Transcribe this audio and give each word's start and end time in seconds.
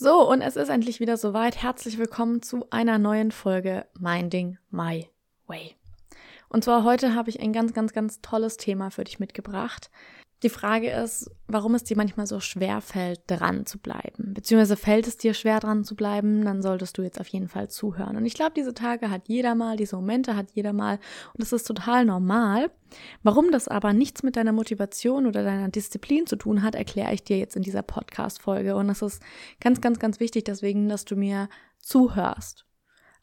So, 0.00 0.30
und 0.30 0.42
es 0.42 0.54
ist 0.54 0.68
endlich 0.68 1.00
wieder 1.00 1.16
soweit. 1.16 1.60
Herzlich 1.60 1.98
willkommen 1.98 2.40
zu 2.40 2.64
einer 2.70 2.98
neuen 2.98 3.32
Folge 3.32 3.84
Minding 3.98 4.56
My 4.70 5.08
Way. 5.48 5.74
Und 6.48 6.62
zwar 6.62 6.84
heute 6.84 7.16
habe 7.16 7.30
ich 7.30 7.40
ein 7.40 7.52
ganz, 7.52 7.72
ganz, 7.72 7.92
ganz 7.92 8.20
tolles 8.20 8.58
Thema 8.58 8.92
für 8.92 9.02
dich 9.02 9.18
mitgebracht. 9.18 9.90
Die 10.44 10.50
Frage 10.50 10.90
ist, 10.90 11.28
warum 11.48 11.74
es 11.74 11.82
dir 11.82 11.96
manchmal 11.96 12.28
so 12.28 12.38
schwer 12.38 12.80
fällt, 12.80 13.22
dran 13.26 13.66
zu 13.66 13.78
bleiben. 13.78 14.34
Beziehungsweise 14.34 14.76
fällt 14.76 15.08
es 15.08 15.16
dir 15.16 15.34
schwer, 15.34 15.58
dran 15.58 15.82
zu 15.82 15.96
bleiben, 15.96 16.44
dann 16.44 16.62
solltest 16.62 16.96
du 16.96 17.02
jetzt 17.02 17.20
auf 17.20 17.26
jeden 17.26 17.48
Fall 17.48 17.68
zuhören. 17.68 18.16
Und 18.16 18.24
ich 18.24 18.34
glaube, 18.34 18.52
diese 18.56 18.72
Tage 18.72 19.10
hat 19.10 19.22
jeder 19.26 19.56
mal, 19.56 19.76
diese 19.76 19.96
Momente 19.96 20.36
hat 20.36 20.52
jeder 20.52 20.72
mal. 20.72 21.00
Und 21.32 21.40
das 21.40 21.52
ist 21.52 21.66
total 21.66 22.04
normal. 22.04 22.70
Warum 23.24 23.50
das 23.50 23.66
aber 23.66 23.92
nichts 23.92 24.22
mit 24.22 24.36
deiner 24.36 24.52
Motivation 24.52 25.26
oder 25.26 25.42
deiner 25.42 25.70
Disziplin 25.70 26.26
zu 26.28 26.36
tun 26.36 26.62
hat, 26.62 26.76
erkläre 26.76 27.12
ich 27.14 27.24
dir 27.24 27.38
jetzt 27.38 27.56
in 27.56 27.62
dieser 27.62 27.82
Podcast-Folge. 27.82 28.76
Und 28.76 28.86
das 28.86 29.02
ist 29.02 29.20
ganz, 29.60 29.80
ganz, 29.80 29.98
ganz 29.98 30.20
wichtig 30.20 30.44
deswegen, 30.44 30.88
dass 30.88 31.04
du 31.04 31.16
mir 31.16 31.48
zuhörst. 31.80 32.67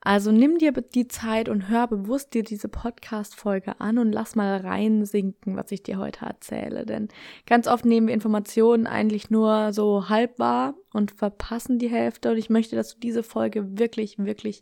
Also 0.06 0.32
nimm 0.32 0.60
dir 0.60 0.72
die 0.72 1.08
Zeit 1.08 1.50
und 1.50 1.68
hör 1.68 1.88
bewusst 1.88 2.36
dir 2.36 2.44
diese 2.44 2.70
Podcast-Folge 2.70 3.82
an 3.82 3.98
und 3.98 4.12
lass 4.12 4.36
mal 4.36 4.58
reinsinken, 4.58 5.58
was 5.58 5.72
ich 5.72 5.82
dir 5.82 5.98
heute 5.98 6.28
erzähle. 6.28 6.86
Denn 6.86 7.08
ganz 7.48 7.68
oft 7.68 7.86
nehmen 7.86 8.06
wir 8.06 8.14
Informationen 8.14 8.86
eigentlich 8.86 9.32
nur 9.32 9.74
so 9.74 10.08
halb 10.08 10.38
wahr 10.38 10.76
und 10.94 11.10
verpassen 11.10 11.80
die 11.80 11.90
Hälfte. 11.90 12.30
Und 12.30 12.38
ich 12.38 12.52
möchte, 12.52 12.76
dass 12.76 12.94
du 12.94 13.00
diese 13.00 13.24
Folge 13.24 13.80
wirklich, 13.80 14.20
wirklich 14.20 14.62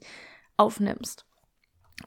aufnimmst. 0.56 1.26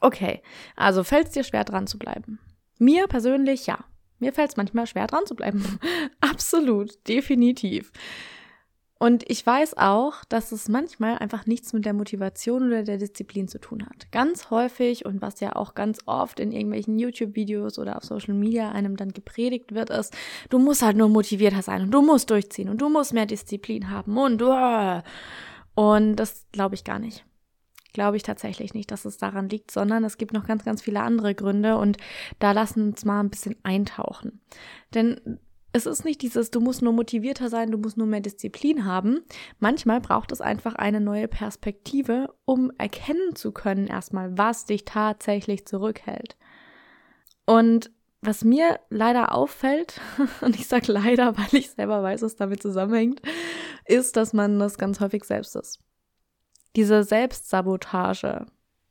Okay, 0.01 0.41
also 0.75 1.03
fällt 1.03 1.27
es 1.27 1.33
dir 1.33 1.43
schwer 1.43 1.63
dran 1.63 1.85
zu 1.85 1.99
bleiben? 1.99 2.39
Mir 2.79 3.05
persönlich 3.05 3.67
ja. 3.67 3.85
Mir 4.17 4.33
fällt 4.33 4.49
es 4.49 4.57
manchmal 4.57 4.87
schwer 4.87 5.05
dran 5.05 5.27
zu 5.27 5.35
bleiben. 5.35 5.79
Absolut, 6.21 7.07
definitiv. 7.07 7.91
Und 8.99 9.29
ich 9.29 9.45
weiß 9.45 9.77
auch, 9.77 10.25
dass 10.25 10.51
es 10.51 10.69
manchmal 10.69 11.19
einfach 11.19 11.45
nichts 11.45 11.71
mit 11.73 11.85
der 11.85 11.93
Motivation 11.93 12.67
oder 12.67 12.83
der 12.83 12.97
Disziplin 12.97 13.47
zu 13.47 13.59
tun 13.59 13.85
hat. 13.85 14.11
Ganz 14.11 14.49
häufig 14.49 15.05
und 15.05 15.21
was 15.21 15.39
ja 15.39 15.55
auch 15.55 15.75
ganz 15.75 15.99
oft 16.07 16.39
in 16.39 16.51
irgendwelchen 16.51 16.97
YouTube-Videos 16.97 17.77
oder 17.77 17.97
auf 17.97 18.03
Social 18.03 18.33
Media 18.33 18.71
einem 18.71 18.97
dann 18.97 19.13
gepredigt 19.13 19.73
wird, 19.73 19.91
ist, 19.91 20.15
du 20.49 20.57
musst 20.57 20.81
halt 20.81 20.97
nur 20.97 21.09
motivierter 21.09 21.61
sein 21.61 21.83
und 21.83 21.91
du 21.91 22.01
musst 22.01 22.31
durchziehen 22.31 22.69
und 22.69 22.81
du 22.81 22.89
musst 22.89 23.13
mehr 23.13 23.27
Disziplin 23.27 23.91
haben 23.91 24.17
und 24.17 24.41
uh. 24.41 25.01
und 25.75 26.15
das 26.15 26.47
glaube 26.51 26.75
ich 26.75 26.83
gar 26.83 26.99
nicht. 26.99 27.23
Glaube 27.93 28.17
ich 28.17 28.23
tatsächlich 28.23 28.73
nicht, 28.73 28.91
dass 28.91 29.05
es 29.05 29.17
daran 29.17 29.49
liegt, 29.49 29.71
sondern 29.71 30.03
es 30.03 30.17
gibt 30.17 30.33
noch 30.33 30.45
ganz, 30.45 30.63
ganz 30.63 30.81
viele 30.81 31.01
andere 31.01 31.33
Gründe 31.35 31.77
und 31.77 31.97
da 32.39 32.51
lassen 32.51 32.81
wir 32.81 32.89
uns 32.91 33.05
mal 33.05 33.19
ein 33.19 33.29
bisschen 33.29 33.55
eintauchen. 33.63 34.41
Denn 34.93 35.39
es 35.73 35.85
ist 35.85 36.05
nicht 36.05 36.21
dieses, 36.21 36.51
du 36.51 36.59
musst 36.59 36.81
nur 36.81 36.93
motivierter 36.93 37.49
sein, 37.49 37.71
du 37.71 37.77
musst 37.77 37.97
nur 37.97 38.07
mehr 38.07 38.21
Disziplin 38.21 38.85
haben. 38.85 39.19
Manchmal 39.59 40.01
braucht 40.01 40.31
es 40.31 40.41
einfach 40.41 40.75
eine 40.75 41.01
neue 41.01 41.27
Perspektive, 41.27 42.33
um 42.45 42.71
erkennen 42.77 43.35
zu 43.35 43.51
können, 43.51 43.87
erstmal, 43.87 44.37
was 44.37 44.65
dich 44.65 44.85
tatsächlich 44.85 45.67
zurückhält. 45.67 46.37
Und 47.45 47.91
was 48.21 48.43
mir 48.43 48.79
leider 48.89 49.33
auffällt, 49.33 50.01
und 50.41 50.55
ich 50.55 50.67
sage 50.67 50.91
leider, 50.91 51.37
weil 51.37 51.53
ich 51.53 51.71
selber 51.71 52.01
weiß, 52.01 52.21
was 52.21 52.35
damit 52.35 52.61
zusammenhängt, 52.61 53.21
ist, 53.85 54.17
dass 54.17 54.33
man 54.33 54.59
das 54.59 54.77
ganz 54.77 54.99
häufig 54.99 55.23
selbst 55.23 55.55
ist. 55.55 55.79
Diese 56.75 57.03
Selbstsabotage, 57.03 58.45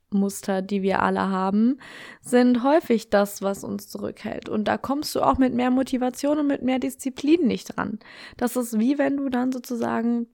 Muster, 0.09 0.61
die 0.61 0.81
wir 0.81 1.01
alle 1.01 1.29
haben, 1.29 1.79
sind 2.21 2.63
häufig 2.63 3.09
das, 3.09 3.41
was 3.41 3.63
uns 3.63 3.87
zurückhält. 3.87 4.49
Und 4.49 4.65
da 4.65 4.77
kommst 4.77 5.13
du 5.15 5.21
auch 5.21 5.37
mit 5.37 5.53
mehr 5.53 5.71
Motivation 5.71 6.39
und 6.39 6.47
mit 6.47 6.61
mehr 6.61 6.79
Disziplin 6.79 7.45
nicht 7.45 7.75
dran. 7.75 7.99
Das 8.37 8.55
ist 8.55 8.79
wie 8.79 8.97
wenn 8.97 9.17
du 9.17 9.29
dann 9.29 9.51
sozusagen 9.51 10.27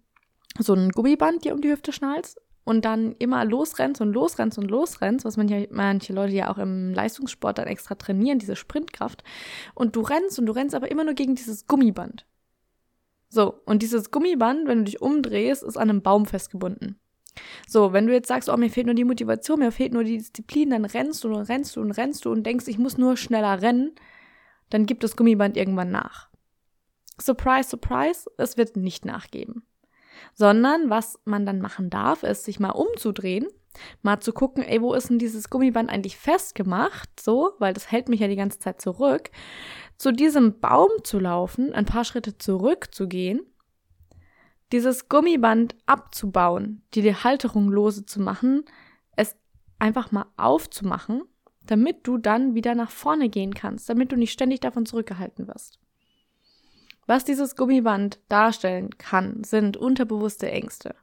so 0.59 0.73
ein 0.73 0.89
Gummiband 0.89 1.43
dir 1.43 1.53
um 1.53 1.61
die 1.61 1.71
Hüfte 1.71 1.91
schnallst 1.91 2.39
und 2.63 2.85
dann 2.85 3.13
immer 3.13 3.43
losrennst 3.43 4.01
und 4.01 4.13
losrennst 4.13 4.57
und 4.57 4.69
losrennst, 4.69 5.25
was 5.25 5.37
manche, 5.37 5.67
manche 5.71 6.13
Leute 6.13 6.33
ja 6.33 6.51
auch 6.51 6.57
im 6.57 6.93
Leistungssport 6.93 7.57
dann 7.57 7.67
extra 7.67 7.95
trainieren, 7.95 8.39
diese 8.39 8.55
Sprintkraft. 8.55 9.23
Und 9.73 9.95
du 9.95 10.01
rennst 10.01 10.39
und 10.39 10.45
du 10.45 10.53
rennst 10.53 10.75
aber 10.75 10.91
immer 10.91 11.03
nur 11.03 11.15
gegen 11.15 11.35
dieses 11.35 11.67
Gummiband. 11.67 12.25
So, 13.29 13.61
und 13.65 13.81
dieses 13.81 14.11
Gummiband, 14.11 14.67
wenn 14.67 14.79
du 14.79 14.83
dich 14.85 15.01
umdrehst, 15.01 15.63
ist 15.63 15.77
an 15.77 15.89
einem 15.89 16.03
Baum 16.03 16.27
festgebunden. 16.27 16.99
So, 17.67 17.93
wenn 17.93 18.07
du 18.07 18.13
jetzt 18.13 18.27
sagst, 18.27 18.49
oh, 18.49 18.57
mir 18.57 18.69
fehlt 18.69 18.85
nur 18.85 18.95
die 18.95 19.05
Motivation, 19.05 19.59
mir 19.59 19.71
fehlt 19.71 19.93
nur 19.93 20.03
die 20.03 20.17
Disziplin, 20.17 20.69
dann 20.69 20.85
rennst 20.85 21.23
du 21.23 21.29
und 21.29 21.41
rennst 21.41 21.75
du 21.75 21.81
und 21.81 21.91
rennst 21.91 22.25
du 22.25 22.31
und 22.31 22.43
denkst, 22.43 22.67
ich 22.67 22.77
muss 22.77 22.97
nur 22.97 23.17
schneller 23.17 23.61
rennen, 23.61 23.93
dann 24.69 24.85
gibt 24.85 25.03
das 25.03 25.15
Gummiband 25.15 25.57
irgendwann 25.57 25.91
nach. 25.91 26.29
Surprise, 27.19 27.69
surprise, 27.69 28.29
es 28.37 28.57
wird 28.57 28.75
nicht 28.75 29.05
nachgeben. 29.05 29.63
Sondern 30.33 30.89
was 30.89 31.19
man 31.25 31.45
dann 31.45 31.59
machen 31.59 31.89
darf, 31.89 32.23
ist, 32.23 32.45
sich 32.45 32.59
mal 32.59 32.71
umzudrehen, 32.71 33.47
mal 34.01 34.19
zu 34.19 34.33
gucken, 34.33 34.63
ey, 34.63 34.81
wo 34.81 34.93
ist 34.93 35.09
denn 35.09 35.19
dieses 35.19 35.49
Gummiband 35.49 35.89
eigentlich 35.89 36.17
festgemacht, 36.17 37.19
so, 37.19 37.53
weil 37.59 37.73
das 37.73 37.91
hält 37.91 38.09
mich 38.09 38.19
ja 38.19 38.27
die 38.27 38.35
ganze 38.35 38.59
Zeit 38.59 38.81
zurück, 38.81 39.31
zu 39.97 40.11
diesem 40.11 40.59
Baum 40.59 40.89
zu 41.03 41.19
laufen, 41.19 41.73
ein 41.73 41.85
paar 41.85 42.03
Schritte 42.03 42.37
zurückzugehen 42.37 43.41
dieses 44.73 45.07
Gummiband 45.07 45.75
abzubauen, 45.85 46.81
die 46.95 47.15
Halterung 47.15 47.69
lose 47.69 48.05
zu 48.05 48.19
machen, 48.19 48.65
es 49.15 49.37
einfach 49.77 50.11
mal 50.11 50.25
aufzumachen, 50.35 51.21
damit 51.67 52.07
du 52.07 52.17
dann 52.17 52.55
wieder 52.55 52.73
nach 52.73 52.89
vorne 52.89 53.29
gehen 53.29 53.53
kannst, 53.53 53.87
damit 53.87 54.11
du 54.11 54.17
nicht 54.17 54.33
ständig 54.33 54.61
davon 54.61 54.87
zurückgehalten 54.87 55.47
wirst. 55.47 55.79
Was 57.05 57.23
dieses 57.23 57.55
Gummiband 57.55 58.19
darstellen 58.29 58.97
kann, 58.97 59.43
sind 59.43 59.77
unterbewusste 59.77 60.49
Ängste. 60.49 60.95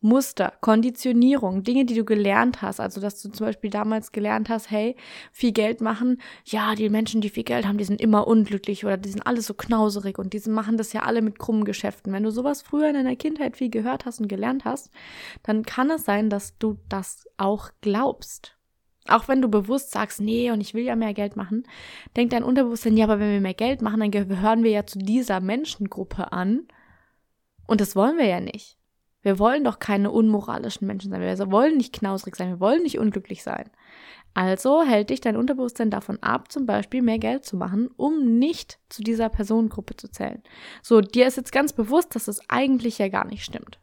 Muster, 0.00 0.52
Konditionierung, 0.60 1.64
Dinge, 1.64 1.84
die 1.84 1.94
du 1.94 2.04
gelernt 2.04 2.62
hast. 2.62 2.78
Also, 2.78 3.00
dass 3.00 3.20
du 3.20 3.30
zum 3.30 3.46
Beispiel 3.46 3.70
damals 3.70 4.12
gelernt 4.12 4.48
hast, 4.48 4.70
hey, 4.70 4.94
viel 5.32 5.52
Geld 5.52 5.80
machen. 5.80 6.20
Ja, 6.44 6.76
die 6.76 6.88
Menschen, 6.88 7.20
die 7.20 7.30
viel 7.30 7.42
Geld 7.42 7.66
haben, 7.66 7.78
die 7.78 7.84
sind 7.84 8.00
immer 8.00 8.28
unglücklich 8.28 8.84
oder 8.84 8.96
die 8.96 9.08
sind 9.08 9.26
alle 9.26 9.40
so 9.40 9.54
knauserig 9.54 10.18
und 10.18 10.32
die 10.32 10.50
machen 10.50 10.76
das 10.76 10.92
ja 10.92 11.02
alle 11.02 11.20
mit 11.20 11.38
krummen 11.38 11.64
Geschäften. 11.64 12.12
Wenn 12.12 12.22
du 12.22 12.30
sowas 12.30 12.62
früher 12.62 12.88
in 12.88 12.94
deiner 12.94 13.16
Kindheit 13.16 13.56
viel 13.56 13.70
gehört 13.70 14.06
hast 14.06 14.20
und 14.20 14.28
gelernt 14.28 14.64
hast, 14.64 14.90
dann 15.42 15.64
kann 15.64 15.90
es 15.90 16.04
sein, 16.04 16.30
dass 16.30 16.56
du 16.58 16.78
das 16.88 17.26
auch 17.36 17.70
glaubst. 17.80 18.56
Auch 19.08 19.26
wenn 19.26 19.42
du 19.42 19.48
bewusst 19.48 19.90
sagst, 19.90 20.20
nee, 20.20 20.50
und 20.50 20.60
ich 20.60 20.74
will 20.74 20.84
ja 20.84 20.94
mehr 20.94 21.14
Geld 21.14 21.34
machen, 21.34 21.66
denkt 22.16 22.34
dein 22.34 22.44
Unterbewusstsein, 22.44 22.96
ja, 22.96 23.04
aber 23.04 23.18
wenn 23.18 23.32
wir 23.32 23.40
mehr 23.40 23.54
Geld 23.54 23.82
machen, 23.82 24.00
dann 24.00 24.10
gehören 24.10 24.62
wir 24.62 24.70
ja 24.70 24.86
zu 24.86 24.98
dieser 24.98 25.40
Menschengruppe 25.40 26.30
an. 26.30 26.68
Und 27.66 27.80
das 27.80 27.96
wollen 27.96 28.18
wir 28.18 28.26
ja 28.26 28.40
nicht. 28.40 28.77
Wir 29.28 29.38
wollen 29.38 29.62
doch 29.62 29.78
keine 29.78 30.10
unmoralischen 30.10 30.86
Menschen 30.86 31.10
sein. 31.10 31.20
Wir 31.20 31.50
wollen 31.50 31.76
nicht 31.76 31.92
knausrig 31.92 32.34
sein. 32.34 32.48
Wir 32.48 32.60
wollen 32.60 32.82
nicht 32.82 32.98
unglücklich 32.98 33.42
sein. 33.42 33.68
Also 34.32 34.82
hält 34.82 35.10
dich 35.10 35.20
dein 35.20 35.36
Unterbewusstsein 35.36 35.90
davon 35.90 36.16
ab, 36.22 36.50
zum 36.50 36.64
Beispiel 36.64 37.02
mehr 37.02 37.18
Geld 37.18 37.44
zu 37.44 37.58
machen, 37.58 37.90
um 37.98 38.38
nicht 38.38 38.78
zu 38.88 39.02
dieser 39.02 39.28
Personengruppe 39.28 39.96
zu 39.96 40.10
zählen. 40.10 40.42
So, 40.82 41.02
dir 41.02 41.26
ist 41.26 41.36
jetzt 41.36 41.52
ganz 41.52 41.74
bewusst, 41.74 42.14
dass 42.14 42.26
es 42.26 42.40
eigentlich 42.48 42.96
ja 42.96 43.08
gar 43.08 43.26
nicht 43.26 43.44
stimmt. 43.44 43.78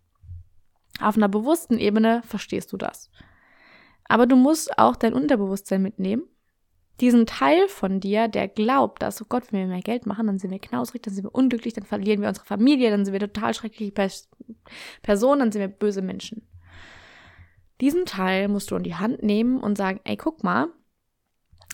Auf 1.00 1.15
einer 1.15 1.30
bewussten 1.30 1.77
Ebene 1.77 2.24
verstehst 2.25 2.74
du 2.74 2.77
das. 2.77 3.12
Aber 4.06 4.25
du 4.25 4.36
musst 4.36 4.80
auch 4.80 4.95
dein 4.95 5.13
Unterbewusstsein 5.13 5.83
mitnehmen 5.83 6.24
diesen 7.01 7.25
Teil 7.25 7.68
von 7.68 8.00
dir, 8.00 8.27
der 8.27 8.47
glaubt, 8.47 9.01
dass, 9.01 9.21
oh 9.21 9.25
Gott, 9.27 9.51
wenn 9.51 9.59
wir 9.59 9.68
mehr 9.68 9.81
Geld 9.81 10.06
machen, 10.06 10.27
dann 10.27 10.39
sind 10.39 10.51
wir 10.51 10.59
knausrig, 10.59 11.01
dann 11.01 11.13
sind 11.13 11.25
wir 11.25 11.36
unglücklich, 11.36 11.74
dann 11.74 11.83
verlieren 11.83 12.21
wir 12.21 12.30
unsere 12.30 12.45
Familie, 12.45 12.89
dann 12.89 13.03
sind 13.03 13.12
wir 13.12 13.19
total 13.19 13.53
schreckliche 13.53 13.92
Personen, 15.01 15.39
dann 15.39 15.51
sind 15.51 15.62
wir 15.62 15.68
böse 15.68 16.01
Menschen. 16.01 16.47
Diesen 17.81 18.06
Teil 18.06 18.47
musst 18.47 18.71
du 18.71 18.75
in 18.77 18.83
die 18.83 18.95
Hand 18.95 19.24
nehmen 19.24 19.59
und 19.59 19.77
sagen, 19.77 20.00
ey, 20.06 20.15
guck 20.15 20.44
mal, 20.44 20.69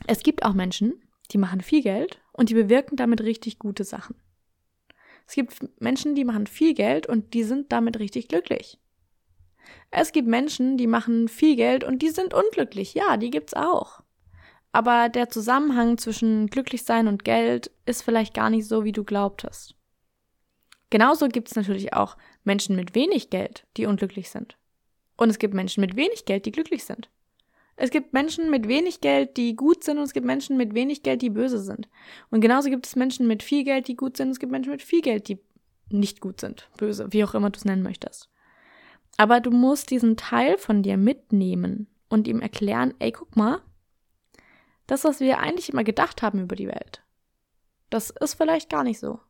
Es 0.08 0.24
gibt 0.24 0.44
auch 0.44 0.54
Menschen, 0.54 1.00
die 1.32 1.38
machen 1.38 1.62
viel 1.62 1.84
Geld 1.84 2.20
und 2.34 2.50
die 2.50 2.56
bewirken 2.56 2.96
damit 2.96 3.22
richtig 3.22 3.60
gute 3.60 3.84
Sachen. 3.84 4.16
Es 5.28 5.36
gibt 5.36 5.60
Menschen, 5.80 6.16
die 6.16 6.26
machen 6.26 6.48
viel 6.48 6.74
Geld 6.74 7.06
und 7.06 7.34
die 7.34 7.44
sind 7.44 7.72
damit 7.72 8.00
richtig 8.00 8.28
glücklich. 8.28 8.80
Es 9.92 10.12
gibt 10.12 10.28
Menschen, 10.28 10.78
die 10.78 10.88
machen 10.88 11.28
viel 11.28 11.56
Geld 11.56 11.84
und 11.84 12.02
die 12.02 12.10
sind 12.10 12.34
unglücklich. 12.34 12.94
Ja, 12.96 13.18
die 13.18 13.30
gibt's 13.30 13.54
auch. 13.54 14.02
Aber 14.72 15.10
der 15.10 15.30
Zusammenhang 15.30 15.98
zwischen 15.98 16.48
Glücklichsein 16.48 17.08
und 17.08 17.24
Geld 17.26 17.72
ist 17.86 18.04
vielleicht 18.04 18.34
gar 18.34 18.50
nicht 18.50 18.68
so, 18.68 18.84
wie 18.84 18.94
du 18.94 19.04
glaubtest. 19.04 19.76
Genauso 20.90 21.28
gibt 21.28 21.50
es 21.50 21.56
natürlich 21.56 21.94
auch 21.94 22.18
Menschen 22.44 22.76
mit 22.76 22.96
wenig 22.96 23.30
Geld, 23.30 23.66
die 23.78 23.86
unglücklich 23.86 24.30
sind. 24.30 24.58
Und 25.18 25.30
es 25.30 25.40
gibt 25.40 25.54
Menschen 25.54 25.82
mit 25.82 25.96
wenig 25.96 26.26
Geld, 26.26 26.46
die 26.46 26.52
glücklich 26.52 26.84
sind. 26.84 27.10
Es 27.76 27.90
gibt 27.90 28.14
Menschen 28.14 28.50
mit 28.50 28.68
wenig 28.68 29.02
Geld, 29.02 29.38
die 29.38 29.56
gut 29.56 29.84
sind, 29.84 29.98
und 29.98 30.04
es 30.04 30.14
gibt 30.14 30.26
Menschen 30.26 30.58
mit 30.58 30.74
wenig 30.74 31.04
Geld, 31.04 31.22
die 31.22 31.30
böse 31.30 31.60
sind. 31.60 31.88
Und 32.30 32.42
genauso 32.42 32.70
gibt 32.70 32.86
es 32.86 32.96
Menschen 32.96 33.28
mit 33.28 33.42
viel 33.42 33.64
Geld, 33.64 33.88
die 33.88 33.96
gut 33.96 34.18
sind, 34.18 34.28
und 34.28 34.34
es 34.34 34.40
gibt 34.40 34.52
Menschen 34.52 34.72
mit 34.72 34.82
viel 34.82 35.02
Geld, 35.02 35.28
die 35.28 35.40
nicht 35.90 36.22
gut 36.22 36.40
sind, 36.42 36.70
böse, 36.78 37.08
wie 37.12 37.24
auch 37.24 37.34
immer 37.34 37.50
du 37.50 37.58
es 37.58 37.66
nennen 37.66 37.84
möchtest. 37.84 38.30
Aber 39.18 39.40
du 39.40 39.52
musst 39.52 39.90
diesen 39.92 40.18
Teil 40.18 40.58
von 40.58 40.84
dir 40.84 40.98
mitnehmen 40.98 41.88
und 42.10 42.28
ihm 42.28 42.42
erklären, 42.42 42.94
ey, 43.00 43.12
guck 43.12 43.36
mal, 43.36 43.62
das, 44.92 45.06
was 45.06 45.22
wir 45.22 45.40
eigentlich 45.40 45.70
immer 45.70 45.86
gedacht 45.86 46.22
haben 46.22 46.42
über 46.42 46.58
die 46.58 46.68
Welt, 46.68 47.02
das 47.90 48.10
ist 48.10 48.34
vielleicht 48.34 48.70
gar 48.70 48.84
nicht 48.84 49.00
so. 49.00 49.22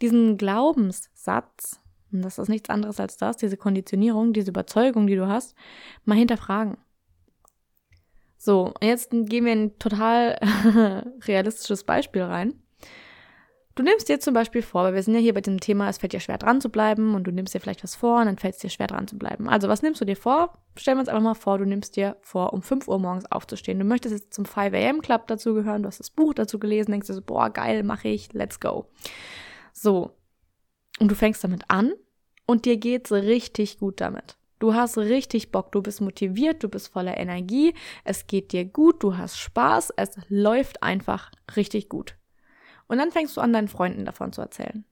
Diesen 0.00 0.36
Glaubenssatz, 0.36 1.80
und 2.12 2.22
das 2.22 2.38
ist 2.38 2.48
nichts 2.48 2.70
anderes 2.70 3.00
als 3.00 3.16
das, 3.16 3.36
diese 3.36 3.56
Konditionierung, 3.56 4.32
diese 4.32 4.50
Überzeugung, 4.50 5.08
die 5.08 5.16
du 5.16 5.26
hast, 5.26 5.56
mal 6.04 6.16
hinterfragen. 6.16 6.76
So, 8.38 8.72
jetzt 8.80 9.10
gehen 9.10 9.44
wir 9.44 9.52
in 9.52 9.62
ein 9.64 9.78
total 9.80 10.38
realistisches 11.22 11.82
Beispiel 11.82 12.22
rein. 12.22 12.62
Du 13.76 13.82
nimmst 13.82 14.08
dir 14.08 14.18
zum 14.18 14.32
Beispiel 14.32 14.62
vor, 14.62 14.84
weil 14.84 14.94
wir 14.94 15.02
sind 15.02 15.12
ja 15.12 15.20
hier 15.20 15.34
bei 15.34 15.42
dem 15.42 15.60
Thema, 15.60 15.90
es 15.90 15.98
fällt 15.98 16.14
dir 16.14 16.20
schwer 16.20 16.38
dran 16.38 16.62
zu 16.62 16.70
bleiben 16.70 17.14
und 17.14 17.24
du 17.24 17.30
nimmst 17.30 17.54
dir 17.54 17.60
vielleicht 17.60 17.84
was 17.84 17.94
vor 17.94 18.20
und 18.20 18.24
dann 18.24 18.38
fällt 18.38 18.54
es 18.54 18.60
dir 18.60 18.70
schwer 18.70 18.86
dran 18.86 19.06
zu 19.06 19.18
bleiben. 19.18 19.50
Also 19.50 19.68
was 19.68 19.82
nimmst 19.82 20.00
du 20.00 20.06
dir 20.06 20.16
vor? 20.16 20.56
Stellen 20.76 20.96
wir 20.96 21.00
uns 21.00 21.10
einfach 21.10 21.22
mal 21.22 21.34
vor, 21.34 21.58
du 21.58 21.66
nimmst 21.66 21.94
dir 21.94 22.16
vor, 22.22 22.54
um 22.54 22.62
5 22.62 22.88
Uhr 22.88 22.98
morgens 22.98 23.30
aufzustehen. 23.30 23.78
Du 23.78 23.84
möchtest 23.84 24.14
jetzt 24.14 24.32
zum 24.32 24.46
5 24.46 24.72
am 24.74 25.02
Club 25.02 25.26
dazugehören, 25.26 25.82
du 25.82 25.88
hast 25.88 26.00
das 26.00 26.08
Buch 26.08 26.32
dazu 26.32 26.58
gelesen, 26.58 26.92
denkst 26.92 27.06
dir 27.06 27.12
so, 27.12 27.20
boah, 27.20 27.50
geil, 27.50 27.82
mache 27.82 28.08
ich, 28.08 28.32
let's 28.32 28.60
go. 28.60 28.86
So. 29.74 30.12
Und 30.98 31.10
du 31.10 31.14
fängst 31.14 31.44
damit 31.44 31.64
an 31.68 31.92
und 32.46 32.64
dir 32.64 32.78
geht's 32.78 33.12
richtig 33.12 33.78
gut 33.78 34.00
damit. 34.00 34.38
Du 34.58 34.72
hast 34.72 34.96
richtig 34.96 35.52
Bock, 35.52 35.70
du 35.72 35.82
bist 35.82 36.00
motiviert, 36.00 36.64
du 36.64 36.70
bist 36.70 36.88
voller 36.88 37.18
Energie, 37.18 37.74
es 38.04 38.26
geht 38.26 38.52
dir 38.52 38.64
gut, 38.64 39.02
du 39.02 39.18
hast 39.18 39.36
Spaß, 39.36 39.92
es 39.98 40.16
läuft 40.30 40.82
einfach 40.82 41.30
richtig 41.54 41.90
gut. 41.90 42.16
Und 42.88 42.98
dann 42.98 43.10
fängst 43.10 43.36
du 43.36 43.40
an, 43.40 43.52
deinen 43.52 43.68
Freunden 43.68 44.04
davon 44.04 44.32
zu 44.32 44.40
erzählen. 44.40 44.84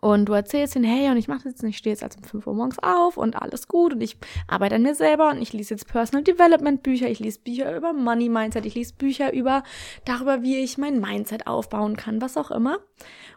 Und 0.00 0.26
du 0.26 0.32
erzählst 0.32 0.76
ihnen, 0.76 0.84
hey, 0.84 1.10
und 1.10 1.16
ich 1.16 1.28
mache 1.28 1.44
das 1.44 1.52
jetzt 1.52 1.62
nicht, 1.62 1.74
ich 1.74 1.78
stehe 1.78 1.92
jetzt 1.92 2.02
also 2.02 2.18
um 2.18 2.24
5 2.24 2.46
Uhr 2.46 2.54
morgens 2.54 2.78
auf 2.80 3.16
und 3.16 3.36
alles 3.36 3.68
gut 3.68 3.94
und 3.94 4.00
ich 4.00 4.16
arbeite 4.48 4.76
an 4.76 4.82
mir 4.82 4.94
selber 4.94 5.30
und 5.30 5.40
ich 5.40 5.52
lese 5.52 5.74
jetzt 5.74 5.86
Personal 5.86 6.24
Development 6.24 6.82
Bücher, 6.82 7.08
ich 7.08 7.20
lese 7.20 7.40
Bücher 7.40 7.76
über 7.76 7.92
Money 7.92 8.28
Mindset, 8.28 8.66
ich 8.66 8.74
lese 8.74 8.94
Bücher 8.94 9.32
über 9.32 9.62
darüber, 10.04 10.42
wie 10.42 10.58
ich 10.58 10.78
mein 10.78 11.00
Mindset 11.00 11.46
aufbauen 11.46 11.96
kann, 11.96 12.20
was 12.20 12.36
auch 12.36 12.50
immer. 12.50 12.78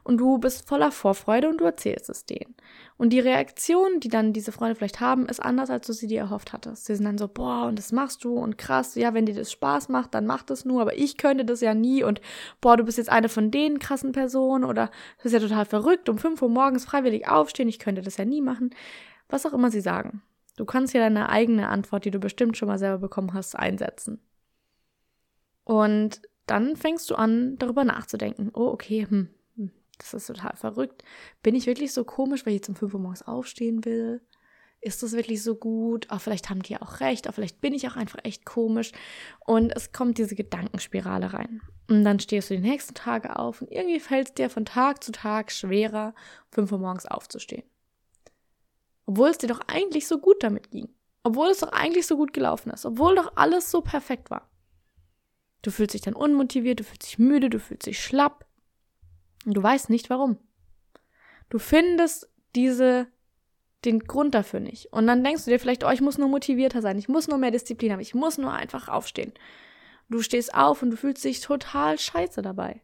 Und 0.03 0.17
du 0.17 0.37
bist 0.37 0.67
voller 0.67 0.91
Vorfreude 0.91 1.49
und 1.49 1.59
du 1.59 1.65
erzählst 1.65 2.09
es 2.09 2.25
denen. 2.25 2.55
Und 2.97 3.09
die 3.09 3.19
Reaktion, 3.19 3.99
die 3.99 4.07
dann 4.07 4.31
diese 4.31 4.53
Freunde 4.53 4.75
vielleicht 4.75 5.01
haben, 5.01 5.27
ist 5.27 5.41
anders, 5.41 5.69
als 5.69 5.85
du 5.85 5.91
sie 5.91 6.07
dir 6.07 6.21
erhofft 6.21 6.53
hattest. 6.53 6.85
Sie 6.85 6.95
sind 6.95 7.05
dann 7.05 7.17
so, 7.17 7.27
boah, 7.27 7.65
und 7.65 7.77
das 7.77 7.91
machst 7.91 8.23
du 8.23 8.35
und 8.35 8.57
krass, 8.57 8.95
ja, 8.95 9.13
wenn 9.13 9.25
dir 9.25 9.35
das 9.35 9.51
Spaß 9.51 9.89
macht, 9.89 10.13
dann 10.13 10.25
mach 10.25 10.43
das 10.43 10.63
nur, 10.63 10.81
aber 10.81 10.97
ich 10.97 11.17
könnte 11.17 11.43
das 11.43 11.59
ja 11.59 11.73
nie 11.73 12.03
und 12.03 12.21
boah, 12.61 12.77
du 12.77 12.85
bist 12.85 12.97
jetzt 12.97 13.09
eine 13.09 13.27
von 13.27 13.51
den 13.51 13.79
krassen 13.79 14.13
Personen 14.13 14.63
oder 14.63 14.91
das 15.17 15.25
ist 15.25 15.33
ja 15.33 15.39
total 15.39 15.65
verrückt, 15.65 16.07
um 16.07 16.17
5 16.17 16.41
Uhr 16.41 16.44
morgens 16.49 16.85
freiwillig 16.85 17.27
aufstehen, 17.27 17.69
ich 17.69 17.79
könnte 17.79 18.01
das 18.01 18.17
ja 18.17 18.25
nie 18.25 18.41
machen. 18.41 18.73
Was 19.29 19.45
auch 19.45 19.53
immer 19.53 19.71
sie 19.71 19.81
sagen. 19.81 20.21
Du 20.57 20.65
kannst 20.65 20.93
ja 20.93 21.01
deine 21.01 21.29
eigene 21.29 21.69
Antwort, 21.69 22.05
die 22.05 22.11
du 22.11 22.19
bestimmt 22.19 22.57
schon 22.57 22.67
mal 22.67 22.79
selber 22.79 22.99
bekommen 22.99 23.33
hast, 23.33 23.55
einsetzen. 23.55 24.21
Und 25.63 26.21
dann 26.45 26.75
fängst 26.75 27.09
du 27.09 27.15
an, 27.15 27.57
darüber 27.57 27.83
nachzudenken. 27.83 28.51
Oh, 28.53 28.67
okay, 28.67 29.07
hm, 29.09 29.29
das 29.97 30.13
ist 30.13 30.27
total 30.27 30.55
verrückt. 30.55 31.03
Bin 31.41 31.55
ich 31.55 31.67
wirklich 31.67 31.93
so 31.93 32.03
komisch, 32.03 32.45
weil 32.45 32.55
ich 32.55 32.63
zum 32.63 32.75
5 32.75 32.93
Uhr 32.93 32.99
morgens 32.99 33.23
aufstehen 33.23 33.85
will? 33.85 34.21
Ist 34.81 35.01
das 35.01 35.13
wirklich 35.13 35.41
so 35.41 35.55
gut? 35.55 36.07
Oh, 36.11 36.19
vielleicht 36.19 36.49
haben 36.49 36.61
die 36.61 36.73
ja 36.73 36.81
auch 36.81 36.99
recht, 36.99 37.27
oh, 37.27 37.31
vielleicht 37.31 37.61
bin 37.61 37.73
ich 37.73 37.87
auch 37.87 37.95
einfach 37.95 38.19
echt 38.23 38.45
komisch. 38.45 38.91
Und 39.39 39.75
es 39.75 39.91
kommt 39.91 40.17
diese 40.17 40.35
Gedankenspirale 40.35 41.33
rein. 41.33 41.61
Und 41.87 42.03
dann 42.03 42.19
stehst 42.19 42.49
du 42.49 42.55
die 42.55 42.67
nächsten 42.67 42.95
Tage 42.95 43.37
auf 43.37 43.61
und 43.61 43.71
irgendwie 43.71 43.99
fällt 43.99 44.29
es 44.29 44.33
dir 44.33 44.49
von 44.49 44.65
Tag 44.65 45.03
zu 45.03 45.11
Tag 45.11 45.51
schwerer, 45.51 46.15
um 46.47 46.67
5 46.67 46.71
Uhr 46.71 46.79
morgens 46.79 47.05
aufzustehen. 47.05 47.63
Obwohl 49.05 49.29
es 49.29 49.37
dir 49.37 49.47
doch 49.47 49.61
eigentlich 49.67 50.07
so 50.07 50.17
gut 50.17 50.41
damit 50.41 50.71
ging. 50.71 50.89
Obwohl 51.23 51.49
es 51.49 51.59
doch 51.59 51.71
eigentlich 51.71 52.07
so 52.07 52.17
gut 52.17 52.33
gelaufen 52.33 52.71
ist. 52.71 52.85
Obwohl 52.85 53.15
doch 53.15 53.33
alles 53.35 53.69
so 53.69 53.81
perfekt 53.81 54.31
war. 54.31 54.49
Du 55.61 55.71
fühlst 55.71 55.93
dich 55.93 56.01
dann 56.01 56.15
unmotiviert, 56.15 56.79
du 56.79 56.83
fühlst 56.83 57.03
dich 57.03 57.19
müde, 57.19 57.49
du 57.49 57.59
fühlst 57.59 57.85
dich 57.85 58.01
schlapp. 58.01 58.45
Und 59.45 59.55
du 59.55 59.61
weißt 59.61 59.89
nicht 59.89 60.09
warum. 60.09 60.37
Du 61.49 61.59
findest 61.59 62.29
diese, 62.55 63.07
den 63.85 63.99
Grund 63.99 64.33
dafür 64.33 64.59
nicht. 64.59 64.91
Und 64.91 65.05
dann 65.05 65.23
denkst 65.23 65.45
du 65.45 65.51
dir 65.51 65.59
vielleicht, 65.59 65.83
oh, 65.83 65.89
ich 65.89 66.01
muss 66.01 66.17
nur 66.17 66.29
motivierter 66.29 66.81
sein, 66.81 66.97
ich 66.97 67.09
muss 67.09 67.27
nur 67.27 67.37
mehr 67.37 67.51
Disziplin 67.51 67.91
haben, 67.91 67.99
ich 67.99 68.15
muss 68.15 68.37
nur 68.37 68.53
einfach 68.53 68.87
aufstehen. 68.87 69.33
Du 70.09 70.21
stehst 70.21 70.53
auf 70.53 70.81
und 70.81 70.91
du 70.91 70.97
fühlst 70.97 71.23
dich 71.23 71.41
total 71.41 71.97
scheiße 71.97 72.41
dabei. 72.41 72.81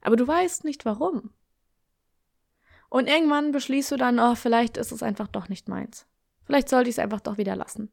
Aber 0.00 0.16
du 0.16 0.26
weißt 0.26 0.64
nicht 0.64 0.84
warum. 0.84 1.30
Und 2.88 3.08
irgendwann 3.08 3.52
beschließt 3.52 3.92
du 3.92 3.96
dann, 3.96 4.18
oh, 4.18 4.34
vielleicht 4.34 4.76
ist 4.76 4.92
es 4.92 5.02
einfach 5.02 5.28
doch 5.28 5.48
nicht 5.48 5.68
meins. 5.68 6.06
Vielleicht 6.44 6.68
sollte 6.68 6.88
ich 6.88 6.94
es 6.94 6.98
einfach 6.98 7.20
doch 7.20 7.36
wieder 7.36 7.54
lassen. 7.54 7.92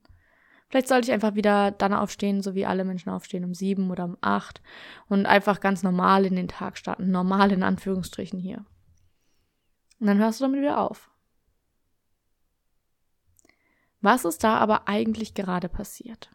Vielleicht 0.69 0.88
sollte 0.88 1.07
ich 1.07 1.13
einfach 1.13 1.35
wieder 1.35 1.71
dann 1.71 1.94
aufstehen, 1.94 2.41
so 2.41 2.56
wie 2.56 2.65
alle 2.65 2.85
Menschen 2.85 3.09
aufstehen, 3.09 3.44
um 3.44 3.53
sieben 3.53 3.91
oder 3.91 4.06
um 4.06 4.17
acht 4.21 4.62
und 5.07 5.25
einfach 5.25 5.59
ganz 5.59 5.83
normal 5.83 6.25
in 6.25 6.35
den 6.35 6.47
Tag 6.47 6.77
starten. 6.77 7.12
Normal 7.12 7.51
in 7.51 7.62
Anführungsstrichen 7.62 8.39
hier. 8.39 8.65
Und 10.00 10.07
dann 10.07 10.17
hörst 10.17 10.39
du 10.39 10.45
damit 10.45 10.62
wieder 10.62 10.79
auf. 10.79 11.12
Was 14.01 14.25
ist 14.25 14.44
da 14.44 14.57
aber 14.57 14.88
eigentlich 14.88 15.33
gerade 15.33 15.69
passiert? 15.69 16.31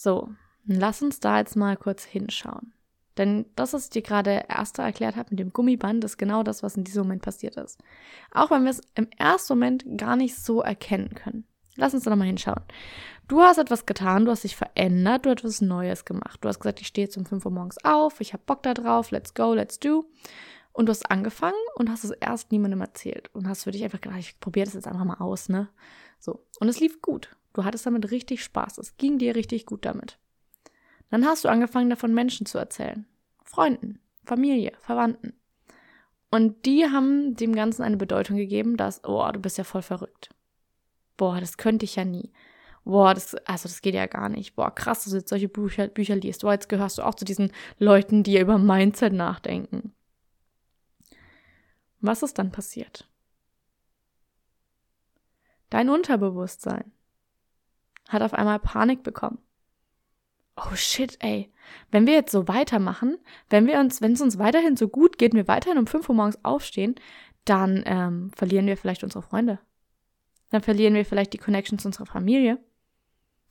So, 0.00 0.30
lass 0.64 1.02
uns 1.02 1.20
da 1.20 1.40
jetzt 1.40 1.56
mal 1.56 1.76
kurz 1.76 2.04
hinschauen. 2.04 2.72
Denn 3.18 3.44
das, 3.54 3.74
was 3.74 3.84
ich 3.84 3.90
dir 3.90 4.00
gerade 4.00 4.46
erst 4.48 4.78
erklärt 4.78 5.14
habe 5.14 5.28
mit 5.28 5.40
dem 5.40 5.52
Gummiband, 5.52 6.02
ist 6.04 6.16
genau 6.16 6.42
das, 6.42 6.62
was 6.62 6.74
in 6.78 6.84
diesem 6.84 7.02
Moment 7.02 7.20
passiert 7.20 7.56
ist. 7.56 7.78
Auch 8.30 8.50
wenn 8.50 8.62
wir 8.64 8.70
es 8.70 8.80
im 8.94 9.08
ersten 9.18 9.52
Moment 9.52 9.84
gar 9.98 10.16
nicht 10.16 10.36
so 10.36 10.62
erkennen 10.62 11.14
können. 11.14 11.44
Lass 11.76 11.92
uns 11.92 12.04
da 12.04 12.10
nochmal 12.10 12.28
hinschauen. 12.28 12.62
Du 13.28 13.42
hast 13.42 13.58
etwas 13.58 13.84
getan, 13.84 14.24
du 14.24 14.30
hast 14.30 14.44
dich 14.44 14.56
verändert, 14.56 15.26
du 15.26 15.30
hast 15.30 15.40
etwas 15.40 15.60
Neues 15.60 16.06
gemacht. 16.06 16.38
Du 16.40 16.48
hast 16.48 16.60
gesagt, 16.60 16.80
ich 16.80 16.86
stehe 16.86 17.06
jetzt 17.06 17.18
um 17.18 17.26
5 17.26 17.44
Uhr 17.44 17.52
morgens 17.52 17.76
auf, 17.84 18.22
ich 18.22 18.32
habe 18.32 18.42
Bock 18.46 18.62
da 18.62 18.72
drauf, 18.72 19.10
let's 19.10 19.34
go, 19.34 19.52
let's 19.52 19.80
do. 19.80 20.06
Und 20.72 20.86
du 20.86 20.90
hast 20.92 21.10
angefangen 21.10 21.52
und 21.74 21.90
hast 21.90 22.04
es 22.04 22.12
erst 22.12 22.52
niemandem 22.52 22.80
erzählt 22.80 23.28
und 23.34 23.46
hast 23.46 23.64
für 23.64 23.70
dich 23.70 23.84
einfach 23.84 24.00
gedacht, 24.00 24.20
ich 24.20 24.40
probiere 24.40 24.64
das 24.64 24.74
jetzt 24.74 24.86
einfach 24.86 25.04
mal 25.04 25.20
aus, 25.20 25.50
ne? 25.50 25.68
So. 26.18 26.46
Und 26.58 26.68
es 26.68 26.80
lief 26.80 27.02
gut. 27.02 27.36
Du 27.52 27.64
hattest 27.64 27.86
damit 27.86 28.10
richtig 28.10 28.42
Spaß. 28.44 28.78
Es 28.78 28.96
ging 28.96 29.18
dir 29.18 29.34
richtig 29.34 29.66
gut 29.66 29.84
damit. 29.84 30.18
Dann 31.10 31.24
hast 31.26 31.44
du 31.44 31.48
angefangen, 31.48 31.90
davon 31.90 32.14
Menschen 32.14 32.46
zu 32.46 32.58
erzählen. 32.58 33.06
Freunden, 33.44 33.98
Familie, 34.24 34.72
Verwandten. 34.80 35.34
Und 36.30 36.64
die 36.66 36.86
haben 36.86 37.34
dem 37.34 37.54
Ganzen 37.54 37.82
eine 37.82 37.96
Bedeutung 37.96 38.36
gegeben, 38.36 38.76
dass, 38.76 39.02
oh, 39.04 39.28
du 39.32 39.40
bist 39.40 39.58
ja 39.58 39.64
voll 39.64 39.82
verrückt 39.82 40.30
boah, 41.20 41.38
das 41.38 41.58
könnte 41.58 41.84
ich 41.84 41.96
ja 41.96 42.04
nie. 42.06 42.32
Boah, 42.82 43.12
das, 43.12 43.34
also 43.44 43.68
das 43.68 43.82
geht 43.82 43.94
ja 43.94 44.06
gar 44.06 44.30
nicht. 44.30 44.56
Boah, 44.56 44.74
krass, 44.74 45.04
dass 45.04 45.12
du 45.12 45.18
jetzt 45.18 45.28
solche 45.28 45.50
Bücher, 45.50 45.86
Bücher 45.86 46.16
liest. 46.16 46.40
Boah, 46.40 46.54
jetzt 46.54 46.70
gehörst 46.70 46.96
du 46.96 47.02
auch 47.02 47.14
zu 47.14 47.26
diesen 47.26 47.52
Leuten, 47.78 48.22
die 48.22 48.38
über 48.38 48.56
Mindset 48.56 49.12
nachdenken. 49.12 49.92
Was 52.00 52.22
ist 52.22 52.38
dann 52.38 52.50
passiert? 52.50 53.06
Dein 55.68 55.90
Unterbewusstsein 55.90 56.90
hat 58.10 58.22
auf 58.22 58.34
einmal 58.34 58.58
Panik 58.58 59.02
bekommen. 59.02 59.38
Oh 60.56 60.74
shit, 60.74 61.16
ey. 61.20 61.50
Wenn 61.90 62.06
wir 62.06 62.14
jetzt 62.14 62.32
so 62.32 62.48
weitermachen, 62.48 63.18
wenn 63.48 63.66
wir 63.66 63.78
uns, 63.78 64.02
wenn 64.02 64.12
es 64.12 64.20
uns 64.20 64.38
weiterhin 64.38 64.76
so 64.76 64.88
gut 64.88 65.18
geht, 65.18 65.34
wir 65.34 65.48
weiterhin 65.48 65.78
um 65.78 65.86
5 65.86 66.08
Uhr 66.08 66.14
morgens 66.14 66.44
aufstehen, 66.44 66.96
dann 67.44 67.82
ähm, 67.86 68.30
verlieren 68.34 68.66
wir 68.66 68.76
vielleicht 68.76 69.04
unsere 69.04 69.22
Freunde. 69.22 69.58
Dann 70.50 70.62
verlieren 70.62 70.94
wir 70.94 71.04
vielleicht 71.04 71.32
die 71.32 71.38
Connection 71.38 71.78
zu 71.78 71.88
unserer 71.88 72.06
Familie. 72.06 72.58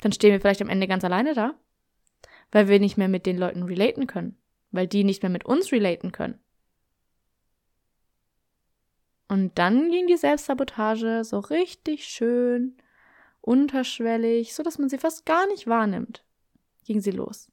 Dann 0.01 0.11
stehen 0.11 0.31
wir 0.31 0.41
vielleicht 0.41 0.61
am 0.61 0.69
Ende 0.69 0.87
ganz 0.87 1.03
alleine 1.03 1.33
da, 1.33 1.53
weil 2.51 2.67
wir 2.67 2.79
nicht 2.79 2.97
mehr 2.97 3.07
mit 3.07 3.25
den 3.25 3.37
Leuten 3.37 3.63
relaten 3.63 4.05
können, 4.05 4.37
weil 4.71 4.87
die 4.87 5.03
nicht 5.03 5.23
mehr 5.23 5.31
mit 5.31 5.45
uns 5.45 5.71
relaten 5.71 6.11
können. 6.11 6.39
Und 9.27 9.57
dann 9.57 9.91
ging 9.91 10.07
die 10.07 10.17
Selbstsabotage 10.17 11.23
so 11.23 11.39
richtig 11.39 12.05
schön 12.05 12.77
unterschwellig, 13.49 14.53
so 14.53 14.61
dass 14.61 14.77
man 14.77 14.89
sie 14.89 14.99
fast 14.99 15.25
gar 15.25 15.47
nicht 15.47 15.65
wahrnimmt, 15.65 16.23
ging 16.85 17.01
sie 17.01 17.09
los. 17.09 17.51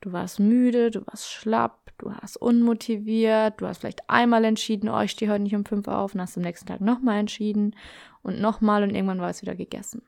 Du 0.00 0.12
warst 0.12 0.40
müde, 0.40 0.90
du 0.90 1.06
warst 1.06 1.30
schlapp, 1.30 1.92
du 1.98 2.06
warst 2.06 2.38
unmotiviert, 2.38 3.60
du 3.60 3.66
hast 3.66 3.78
vielleicht 3.78 4.08
einmal 4.08 4.46
entschieden, 4.46 4.88
oh, 4.88 5.00
ich 5.02 5.10
stehe 5.10 5.30
heute 5.30 5.42
nicht 5.42 5.54
um 5.54 5.66
fünf 5.66 5.88
auf 5.88 6.14
und 6.14 6.22
hast 6.22 6.38
am 6.38 6.42
nächsten 6.42 6.66
Tag 6.66 6.80
nochmal 6.80 7.18
entschieden 7.18 7.76
und 8.22 8.40
nochmal 8.40 8.82
und 8.82 8.94
irgendwann 8.94 9.20
war 9.20 9.28
es 9.28 9.42
wieder 9.42 9.54
gegessen. 9.54 10.00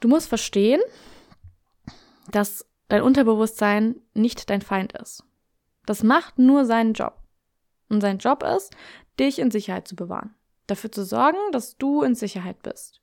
Du 0.00 0.08
musst 0.08 0.28
verstehen, 0.28 0.80
dass 2.30 2.66
dein 2.88 3.02
Unterbewusstsein 3.02 3.96
nicht 4.14 4.48
dein 4.48 4.62
Feind 4.62 4.94
ist. 4.94 5.22
Das 5.84 6.02
macht 6.02 6.38
nur 6.38 6.64
seinen 6.64 6.94
Job. 6.94 7.18
Und 7.90 8.00
sein 8.00 8.16
Job 8.16 8.42
ist, 8.42 8.74
dich 9.20 9.38
in 9.38 9.50
Sicherheit 9.50 9.86
zu 9.86 9.96
bewahren. 9.96 10.34
Dafür 10.66 10.92
zu 10.92 11.04
sorgen, 11.04 11.38
dass 11.52 11.76
du 11.76 12.02
in 12.02 12.14
Sicherheit 12.14 12.62
bist. 12.62 13.00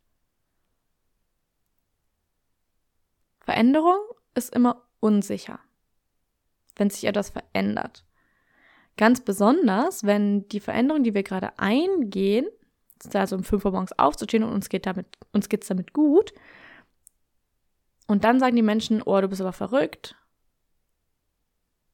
Veränderung 3.42 4.00
ist 4.36 4.54
immer 4.54 4.86
unsicher, 5.00 5.60
wenn 6.76 6.90
sich 6.90 7.06
etwas 7.06 7.30
verändert. 7.30 8.06
Ganz 8.96 9.22
besonders, 9.22 10.04
wenn 10.04 10.48
die 10.50 10.60
Veränderung, 10.60 11.04
die 11.04 11.14
wir 11.14 11.24
gerade 11.24 11.58
eingehen, 11.58 12.48
also 13.14 13.36
um 13.36 13.44
5 13.44 13.66
Uhr 13.66 13.72
morgens 13.72 13.98
aufzustehen 13.98 14.44
und 14.44 14.52
uns 14.52 14.70
geht 14.70 14.86
damit, 14.86 15.08
uns 15.32 15.50
geht's 15.50 15.68
damit 15.68 15.94
gut, 15.94 16.34
und 18.08 18.24
dann 18.24 18.40
sagen 18.40 18.56
die 18.56 18.64
Menschen, 18.64 19.04
oh, 19.04 19.22
du 19.22 19.28
bist 19.28 19.40
aber 19.40 19.54
verrückt, 19.54 20.16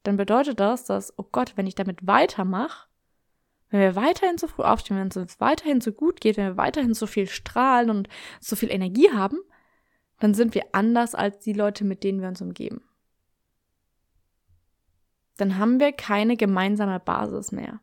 dann 0.03 0.17
bedeutet 0.17 0.59
das, 0.59 0.85
dass, 0.85 1.17
oh 1.17 1.25
Gott, 1.29 1.57
wenn 1.57 1.67
ich 1.67 1.75
damit 1.75 2.07
weitermache, 2.07 2.87
wenn 3.69 3.79
wir 3.79 3.95
weiterhin 3.95 4.37
so 4.37 4.47
früh 4.47 4.63
aufstehen, 4.63 4.97
wenn 4.97 5.07
es 5.07 5.17
uns 5.17 5.39
weiterhin 5.39 5.81
so 5.81 5.91
gut 5.91 6.21
geht, 6.21 6.37
wenn 6.37 6.47
wir 6.47 6.57
weiterhin 6.57 6.93
so 6.93 7.07
viel 7.07 7.27
strahlen 7.27 7.89
und 7.89 8.07
so 8.39 8.55
viel 8.55 8.71
Energie 8.71 9.11
haben, 9.11 9.39
dann 10.19 10.33
sind 10.33 10.55
wir 10.55 10.63
anders 10.71 11.15
als 11.15 11.39
die 11.39 11.53
Leute, 11.53 11.83
mit 11.83 12.03
denen 12.03 12.21
wir 12.21 12.27
uns 12.27 12.41
umgeben. 12.41 12.83
Dann 15.37 15.57
haben 15.57 15.79
wir 15.79 15.91
keine 15.91 16.37
gemeinsame 16.37 16.99
Basis 16.99 17.51
mehr. 17.51 17.81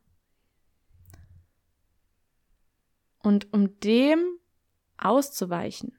Und 3.18 3.52
um 3.52 3.78
dem 3.80 4.38
auszuweichen, 4.96 5.96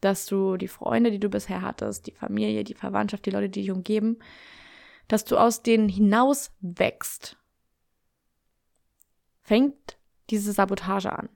dass 0.00 0.26
du 0.26 0.56
die 0.56 0.68
Freunde, 0.68 1.10
die 1.10 1.20
du 1.20 1.28
bisher 1.28 1.62
hattest, 1.62 2.06
die 2.06 2.12
Familie, 2.12 2.64
die 2.64 2.74
Verwandtschaft, 2.74 3.26
die 3.26 3.30
Leute, 3.30 3.48
die 3.48 3.62
dich 3.62 3.70
umgeben, 3.70 4.18
dass 5.08 5.24
du 5.24 5.36
aus 5.36 5.62
denen 5.62 5.88
hinaus 5.88 6.52
wächst, 6.60 7.37
fängt 9.48 9.96
diese 10.28 10.52
Sabotage 10.52 11.10
an. 11.10 11.30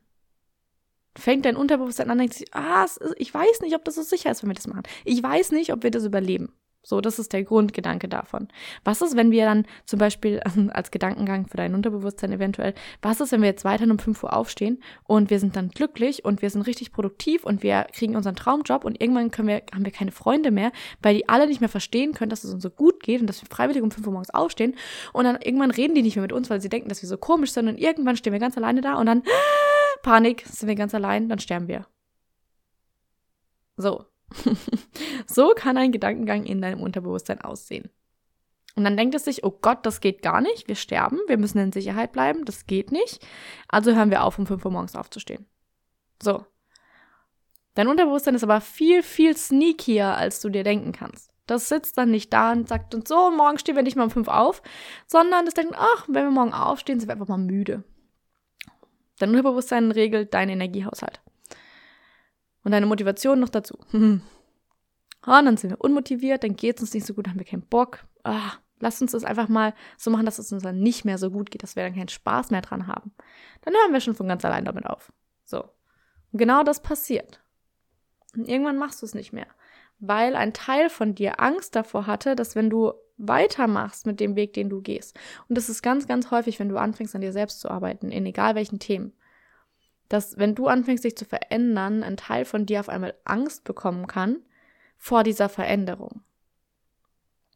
Fängt 1.17 1.47
dein 1.47 1.57
Unterbewusstsein 1.57 2.11
an, 2.11 2.19
denkt 2.19 2.35
sich, 2.35 2.55
ah, 2.55 2.87
ich 3.17 3.33
weiß 3.33 3.61
nicht, 3.63 3.75
ob 3.75 3.85
das 3.85 3.95
so 3.95 4.03
sicher 4.03 4.31
ist, 4.31 4.43
wenn 4.43 4.51
wir 4.51 4.55
das 4.55 4.67
machen. 4.67 4.83
Ich 5.05 5.23
weiß 5.23 5.53
nicht, 5.53 5.73
ob 5.73 5.83
wir 5.83 5.91
das 5.91 6.05
überleben. 6.05 6.53
So, 6.85 7.01
das 7.01 7.21
ist 7.21 7.33
der 7.33 7.45
Grundgedanke 7.45 8.09
davon. 8.09 8.49
Was 8.83 9.03
ist, 9.03 9.17
wenn 9.17 9.31
wir 9.31 9.45
dann 9.45 9.67
zum 9.85 10.01
Beispiel 10.01 10.41
als 10.73 10.91
Gedankengang 10.91 11.47
für 11.47 11.57
dein 11.57 11.75
Unterbewusstsein 11.75 12.33
eventuell, 12.33 12.75
was 13.01 13.21
ist, 13.21 13.31
wenn 13.31 13.41
wir 13.41 13.49
jetzt 13.49 13.65
weiterhin 13.65 13.93
um 13.93 14.01
5 14.01 14.25
Uhr 14.25 14.33
aufstehen 14.33 14.83
und 15.05 15.31
wir 15.31 15.39
sind 15.39 15.55
dann 15.55 15.69
glücklich 15.69 16.25
und 16.25 16.43
wir 16.43 16.51
sind 16.51 16.63
richtig 16.63 16.93
produktiv 16.93 17.45
und 17.45 17.63
wir 17.63 17.87
kriegen 17.93 18.17
unseren 18.17 18.35
Traumjob 18.35 18.85
und 18.85 19.01
irgendwann 19.01 19.31
können 19.31 19.47
wir, 19.47 19.63
haben 19.73 19.85
wir 19.85 19.93
keine 19.93 20.11
Freunde 20.11 20.51
mehr, 20.51 20.73
weil 21.01 21.15
die 21.15 21.29
alle 21.29 21.47
nicht 21.47 21.61
mehr 21.61 21.69
verstehen 21.69 22.15
können, 22.15 22.31
dass 22.31 22.43
es 22.43 22.53
uns 22.53 22.65
so 22.65 22.71
gut 22.71 23.01
geht 23.01 23.21
und 23.21 23.29
dass 23.29 23.41
wir 23.41 23.49
freiwillig 23.49 23.83
um 23.83 23.93
5 23.93 24.05
Uhr 24.05 24.13
morgens 24.13 24.31
aufstehen 24.31 24.75
und 25.13 25.25
dann 25.25 25.41
irgendwann 25.41 25.71
reden 25.71 25.95
die 25.95 26.03
nicht 26.03 26.17
mehr 26.17 26.23
mit 26.23 26.33
uns, 26.33 26.51
weil 26.51 26.61
sie 26.61 26.69
denken, 26.69 26.89
dass 26.89 27.01
wir 27.01 27.09
so 27.09 27.17
komisch 27.17 27.53
sind 27.53 27.69
und 27.69 27.79
irgendwann 27.79 28.17
stehen 28.17 28.33
wir 28.33 28.41
ganz 28.41 28.57
alleine 28.57 28.81
da 28.81 28.95
und 28.95 29.07
dann 29.07 29.23
Panik, 30.03 30.45
sind 30.49 30.69
wir 30.69 30.75
ganz 30.75 30.97
allein, 30.97 31.29
dann 31.29 31.39
sterben 31.39 31.69
wir. 31.69 31.87
So, 33.77 34.05
so 35.27 35.53
kann 35.57 35.77
ein 35.77 35.93
Gedankengang 35.93 36.45
in 36.45 36.61
deinem 36.61 36.81
Unterbewusstsein 36.81 37.41
aussehen. 37.41 37.91
Und 38.75 38.85
dann 38.85 38.97
denkt 38.97 39.15
es 39.15 39.25
sich, 39.25 39.45
oh 39.45 39.51
Gott, 39.51 39.85
das 39.85 40.01
geht 40.01 40.23
gar 40.23 40.41
nicht, 40.41 40.67
wir 40.67 40.77
sterben, 40.77 41.21
wir 41.27 41.37
müssen 41.37 41.59
in 41.59 41.73
Sicherheit 41.73 42.13
bleiben, 42.13 42.45
das 42.45 42.67
geht 42.67 42.91
nicht. 42.91 43.25
Also 43.69 43.95
hören 43.95 44.11
wir 44.11 44.25
auf, 44.25 44.39
um 44.39 44.47
5 44.47 44.65
Uhr 44.65 44.71
morgens 44.71 44.97
aufzustehen. 44.97 45.47
So. 46.23 46.47
Dein 47.75 47.89
Unterbewusstsein 47.89 48.35
ist 48.35 48.45
aber 48.45 48.61
viel, 48.61 49.03
viel 49.03 49.37
sneakier, 49.37 50.17
als 50.17 50.41
du 50.41 50.49
dir 50.49 50.65
denken 50.65 50.93
kannst. 50.93 51.31
Das 51.47 51.69
sitzt 51.69 51.99
dann 51.99 52.11
nicht 52.11 52.33
da 52.33 52.53
und 52.53 52.69
sagt 52.69 52.95
uns 52.95 53.09
so, 53.09 53.31
morgen 53.31 53.59
stehen 53.59 53.77
wir 53.77 53.83
nicht 53.83 53.97
mal 53.97 54.05
um 54.05 54.11
5 54.11 54.29
auf, 54.29 54.63
sondern 55.07 55.45
das 55.45 55.55
denkt, 55.55 55.75
ach, 55.77 56.07
wenn 56.09 56.25
wir 56.25 56.31
morgen 56.31 56.55
aufstehen, 56.55 56.99
sind 57.01 57.09
wir 57.09 57.15
einfach 57.15 57.29
mal 57.29 57.39
müde. 57.39 57.85
Dein 59.19 59.31
Unterbewusstsein 59.31 59.91
regelt 59.91 60.35
deinen 60.35 60.51
Energiehaushalt. 60.51 61.22
Und 62.65 62.73
deine 62.73 62.87
Motivation 62.87 63.41
noch 63.41 63.49
dazu. 63.49 63.77
Und 63.93 64.23
dann 65.27 65.57
sind 65.57 65.71
wir 65.71 65.81
unmotiviert, 65.81 66.45
dann 66.45 66.57
geht 66.57 66.77
es 66.77 66.83
uns 66.83 66.95
nicht 66.95 67.07
so 67.07 67.15
gut, 67.15 67.27
dann 67.27 67.33
haben 67.33 67.41
wir 67.41 67.47
keinen 67.47 67.67
Bock. 67.67 68.05
Ah, 68.25 68.53
lass 68.83 69.01
uns 69.01 69.13
das 69.13 69.25
einfach 69.25 69.49
mal 69.49 69.75
so 69.97 70.11
machen, 70.11 70.27
dass 70.27 70.39
es 70.39 70.53
uns 70.53 70.63
dann 70.63 70.81
nicht 70.81 71.05
mehr 71.05 71.19
so 71.19 71.31
gut 71.31 71.51
geht, 71.51 71.63
dass 71.63 71.77
wir 71.77 71.85
dann 71.85 71.95
keinen 71.95 72.09
Spaß 72.09 72.51
mehr 72.51 72.61
dran 72.61 72.87
haben. 72.87 73.13
Dann 73.63 73.75
hören 73.75 73.93
wir 73.93 74.01
schon 74.01 74.15
von 74.15 74.29
ganz 74.29 74.45
allein 74.45 74.65
damit 74.65 74.87
auf. 74.87 75.13
So. 75.45 75.63
Und 76.33 76.39
genau 76.39 76.63
das 76.63 76.83
passiert. 76.83 77.43
Und 78.37 78.49
irgendwann 78.49 78.79
machst 78.79 79.03
du 79.03 79.07
es 79.07 79.15
nicht 79.15 79.33
mehr. 79.33 79.47
Weil 79.99 80.35
ein 80.35 80.53
Teil 80.53 80.91
von 80.91 81.15
dir 81.15 81.41
Angst 81.41 81.77
davor 81.77 82.07
hatte, 82.07 82.35
dass 82.35 82.57
wenn 82.57 82.71
du 82.71 82.93
weitermachst 83.19 84.07
mit 84.07 84.19
dem 84.19 84.35
Weg, 84.35 84.53
den 84.55 84.69
du 84.69 84.81
gehst, 84.81 85.17
und 85.49 85.57
das 85.57 85.69
ist 85.69 85.83
ganz, 85.83 86.09
ganz 86.09 86.31
häufig, 86.31 86.59
wenn 86.59 86.69
du 86.69 86.77
anfängst, 86.77 87.15
an 87.15 87.21
dir 87.21 87.33
selbst 87.33 87.61
zu 87.61 87.71
arbeiten, 87.71 88.11
in 88.11 88.27
egal 88.27 88.55
welchen 88.57 88.81
Themen, 88.81 89.13
dass 90.13 90.37
wenn 90.37 90.55
du 90.55 90.67
anfängst, 90.67 91.05
dich 91.05 91.17
zu 91.17 91.25
verändern, 91.25 92.03
ein 92.03 92.17
Teil 92.17 92.45
von 92.45 92.67
dir 92.67 92.81
auf 92.81 92.89
einmal 92.89 93.15
Angst 93.25 93.65
bekommen 93.65 94.07
kann 94.07 94.43
vor 94.99 95.23
dieser 95.25 95.49
Veränderung. 95.49 96.23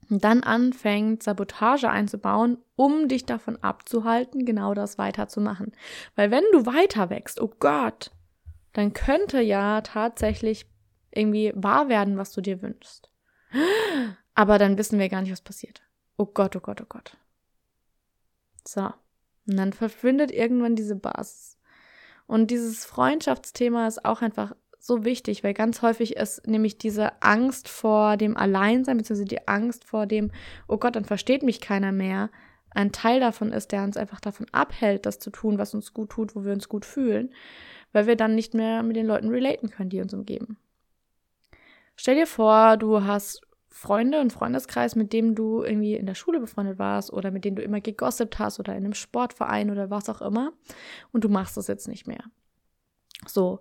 Und 0.09 0.25
dann 0.25 0.43
anfängt, 0.43 1.23
Sabotage 1.23 1.91
einzubauen, 1.91 2.59
um 2.77 3.09
dich 3.09 3.27
davon 3.27 3.63
abzuhalten, 3.63 4.47
genau 4.47 4.73
das 4.73 4.99
weiterzumachen. 4.99 5.73
Weil 6.15 6.31
wenn 6.31 6.45
du 6.53 6.65
weiter 6.65 7.11
wächst, 7.11 7.41
oh 7.41 7.53
Gott, 7.59 8.13
dann 8.73 8.93
könnte 8.93 9.41
ja 9.41 9.81
tatsächlich 9.81 10.67
irgendwie 11.11 11.53
wahr 11.55 11.89
werden, 11.89 12.17
was 12.17 12.33
du 12.33 12.41
dir 12.41 12.63
wünschst. 12.63 13.11
Aber 14.35 14.59
dann 14.59 14.79
wissen 14.79 14.99
wir 14.99 15.09
gar 15.09 15.23
nicht, 15.23 15.33
was 15.33 15.41
passiert. 15.41 15.83
Oh 16.17 16.27
Gott, 16.27 16.57
oh 16.57 16.61
Gott, 16.61 16.81
oh 16.81 16.87
Gott. 16.89 17.17
So. 18.67 18.93
Und 19.47 19.57
dann 19.57 19.73
verschwindet 19.73 20.31
irgendwann 20.31 20.77
diese 20.77 20.97
Basis. 20.97 21.56
Und 22.27 22.51
dieses 22.51 22.85
Freundschaftsthema 22.85 23.87
ist 23.87 24.05
auch 24.05 24.23
einfach 24.23 24.55
so 24.79 25.05
wichtig, 25.05 25.43
weil 25.43 25.55
ganz 25.55 25.83
häufig 25.83 26.17
ist 26.17 26.47
nämlich 26.47 26.79
diese 26.79 27.23
Angst 27.23 27.69
vor 27.69 28.17
dem 28.17 28.37
Alleinsein, 28.37 28.97
beziehungsweise 28.97 29.29
die 29.29 29.49
Angst 29.49 29.85
vor 29.85 30.07
dem, 30.07 30.31
oh 30.69 30.77
Gott, 30.77 30.97
dann 30.97 31.05
versteht 31.05 31.43
mich 31.43 31.61
keiner 31.61 31.93
mehr, 31.93 32.31
ein 32.71 32.93
Teil 32.93 33.21
davon 33.21 33.53
ist, 33.53 33.73
der 33.73 33.83
uns 33.83 33.97
einfach 33.97 34.21
davon 34.21 34.47
abhält, 34.53 35.07
das 35.07 35.19
zu 35.19 35.31
tun, 35.31 35.59
was 35.59 35.75
uns 35.75 35.95
gut 35.95 36.11
tut, 36.11 36.37
wo 36.37 36.45
wir 36.45 36.53
uns 36.53 36.69
gut 36.69 36.85
fühlen, 36.85 37.33
weil 37.93 38.07
wir 38.07 38.17
dann 38.17 38.35
nicht 38.35 38.55
mehr 38.55 38.83
mit 38.83 38.97
den 38.97 39.07
Leuten 39.07 39.29
relaten 39.29 39.71
können, 39.71 39.91
die 39.91 40.01
uns 40.01 40.13
umgeben. 40.13 40.59
Stell 41.97 42.17
dir 42.17 42.27
vor, 42.27 42.77
du 42.77 43.05
hast 43.05 43.46
Freunde 43.77 44.23
und 44.23 44.33
Freundeskreis, 44.33 44.97
mit 44.97 45.13
dem 45.13 45.35
du 45.35 45.63
irgendwie 45.63 45.97
in 45.97 46.07
der 46.07 46.15
Schule 46.15 46.41
befreundet 46.41 46.79
warst 46.79 47.13
oder 47.13 47.31
mit 47.31 47.45
denen 47.45 47.57
du 47.57 47.63
immer 47.63 47.83
gegossipt 47.83 48.39
hast 48.39 48.59
oder 48.59 48.73
in 48.73 48.85
einem 48.85 48.95
Sportverein 48.95 49.71
oder 49.71 49.91
was 49.91 50.09
auch 50.09 50.23
immer 50.23 50.55
und 51.13 51.25
du 51.25 51.29
machst 51.29 51.59
das 51.59 51.67
jetzt 51.67 51.87
nicht 51.87 52.07
mehr. 52.07 52.25
So. 53.27 53.61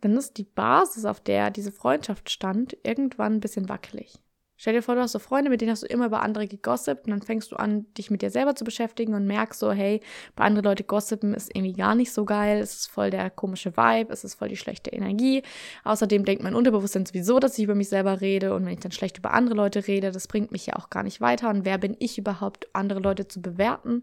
Dann 0.00 0.16
ist 0.16 0.38
die 0.38 0.44
Basis, 0.44 1.04
auf 1.04 1.20
der 1.20 1.52
diese 1.52 1.70
Freundschaft 1.70 2.30
stand, 2.30 2.76
irgendwann 2.82 3.34
ein 3.34 3.40
bisschen 3.40 3.68
wackelig. 3.68 4.18
Stell 4.60 4.74
dir 4.74 4.82
vor, 4.82 4.96
du 4.96 5.00
hast 5.00 5.12
so 5.12 5.20
Freunde, 5.20 5.50
mit 5.50 5.60
denen 5.60 5.70
hast 5.70 5.84
du 5.84 5.86
immer 5.86 6.06
über 6.06 6.20
andere 6.20 6.48
gegossipt 6.48 7.06
und 7.06 7.12
dann 7.12 7.22
fängst 7.22 7.52
du 7.52 7.56
an, 7.56 7.86
dich 7.94 8.10
mit 8.10 8.22
dir 8.22 8.30
selber 8.30 8.56
zu 8.56 8.64
beschäftigen 8.64 9.14
und 9.14 9.24
merkst 9.24 9.60
so, 9.60 9.70
hey, 9.70 10.00
bei 10.34 10.42
anderen 10.42 10.64
Leute 10.64 10.82
gossipen 10.82 11.32
ist 11.32 11.54
irgendwie 11.54 11.74
gar 11.74 11.94
nicht 11.94 12.12
so 12.12 12.24
geil, 12.24 12.58
es 12.58 12.74
ist 12.74 12.90
voll 12.90 13.10
der 13.10 13.30
komische 13.30 13.76
Vibe, 13.76 14.12
es 14.12 14.24
ist 14.24 14.34
voll 14.34 14.48
die 14.48 14.56
schlechte 14.56 14.90
Energie. 14.90 15.44
Außerdem 15.84 16.24
denkt 16.24 16.42
mein 16.42 16.56
Unterbewusstsein 16.56 17.06
sowieso, 17.06 17.38
dass 17.38 17.56
ich 17.56 17.64
über 17.64 17.76
mich 17.76 17.88
selber 17.88 18.20
rede 18.20 18.52
und 18.52 18.66
wenn 18.66 18.72
ich 18.72 18.80
dann 18.80 18.90
schlecht 18.90 19.18
über 19.18 19.32
andere 19.32 19.54
Leute 19.54 19.86
rede, 19.86 20.10
das 20.10 20.26
bringt 20.26 20.50
mich 20.50 20.66
ja 20.66 20.74
auch 20.74 20.90
gar 20.90 21.04
nicht 21.04 21.20
weiter 21.20 21.50
und 21.50 21.64
wer 21.64 21.78
bin 21.78 21.94
ich 22.00 22.18
überhaupt, 22.18 22.68
andere 22.72 22.98
Leute 22.98 23.28
zu 23.28 23.40
bewerten? 23.40 24.02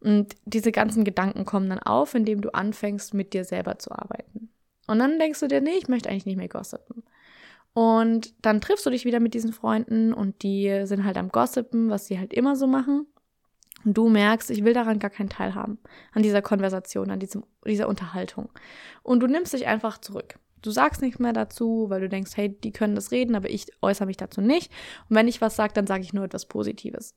Und 0.00 0.36
diese 0.44 0.70
ganzen 0.70 1.04
Gedanken 1.04 1.46
kommen 1.46 1.70
dann 1.70 1.80
auf, 1.80 2.14
indem 2.14 2.42
du 2.42 2.50
anfängst, 2.50 3.14
mit 3.14 3.32
dir 3.32 3.44
selber 3.44 3.78
zu 3.78 3.90
arbeiten. 3.90 4.50
Und 4.86 4.98
dann 4.98 5.18
denkst 5.18 5.40
du 5.40 5.48
dir, 5.48 5.62
nee, 5.62 5.78
ich 5.78 5.88
möchte 5.88 6.10
eigentlich 6.10 6.26
nicht 6.26 6.36
mehr 6.36 6.48
gossipen. 6.48 7.02
Und 7.78 8.34
dann 8.44 8.60
triffst 8.60 8.84
du 8.86 8.90
dich 8.90 9.04
wieder 9.04 9.20
mit 9.20 9.34
diesen 9.34 9.52
Freunden 9.52 10.12
und 10.12 10.42
die 10.42 10.80
sind 10.82 11.04
halt 11.04 11.16
am 11.16 11.28
Gossipen, 11.28 11.90
was 11.90 12.06
sie 12.06 12.18
halt 12.18 12.32
immer 12.32 12.56
so 12.56 12.66
machen. 12.66 13.06
Und 13.84 13.96
du 13.96 14.08
merkst, 14.08 14.50
ich 14.50 14.64
will 14.64 14.74
daran 14.74 14.98
gar 14.98 15.10
keinen 15.10 15.28
Teil 15.28 15.54
haben, 15.54 15.78
an 16.12 16.24
dieser 16.24 16.42
Konversation, 16.42 17.08
an 17.12 17.20
diesem, 17.20 17.44
dieser 17.64 17.88
Unterhaltung. 17.88 18.48
Und 19.04 19.20
du 19.20 19.28
nimmst 19.28 19.52
dich 19.52 19.68
einfach 19.68 19.98
zurück. 19.98 20.40
Du 20.60 20.72
sagst 20.72 21.02
nichts 21.02 21.20
mehr 21.20 21.32
dazu, 21.32 21.86
weil 21.88 22.00
du 22.00 22.08
denkst, 22.08 22.32
hey, 22.34 22.48
die 22.48 22.72
können 22.72 22.96
das 22.96 23.12
reden, 23.12 23.36
aber 23.36 23.48
ich 23.48 23.66
äußere 23.80 24.06
mich 24.06 24.16
dazu 24.16 24.40
nicht. 24.40 24.72
Und 25.08 25.14
wenn 25.14 25.28
ich 25.28 25.40
was 25.40 25.54
sage, 25.54 25.72
dann 25.72 25.86
sage 25.86 26.02
ich 26.02 26.12
nur 26.12 26.24
etwas 26.24 26.46
Positives. 26.46 27.14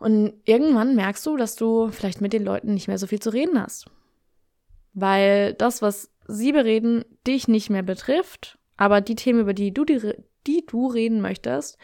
Und 0.00 0.32
irgendwann 0.44 0.96
merkst 0.96 1.24
du, 1.24 1.36
dass 1.36 1.54
du 1.54 1.92
vielleicht 1.92 2.20
mit 2.20 2.32
den 2.32 2.42
Leuten 2.42 2.74
nicht 2.74 2.88
mehr 2.88 2.98
so 2.98 3.06
viel 3.06 3.20
zu 3.20 3.30
reden 3.30 3.62
hast. 3.62 3.88
Weil 4.92 5.54
das, 5.54 5.82
was 5.82 6.10
sie 6.26 6.50
bereden, 6.50 7.04
dich 7.24 7.46
nicht 7.46 7.70
mehr 7.70 7.84
betrifft, 7.84 8.58
aber 8.78 9.02
die 9.02 9.16
Themen, 9.16 9.40
über 9.40 9.52
die 9.52 9.74
du, 9.74 9.84
die, 9.84 10.00
die 10.46 10.64
du 10.66 10.86
reden 10.86 11.20
möchtest, 11.20 11.76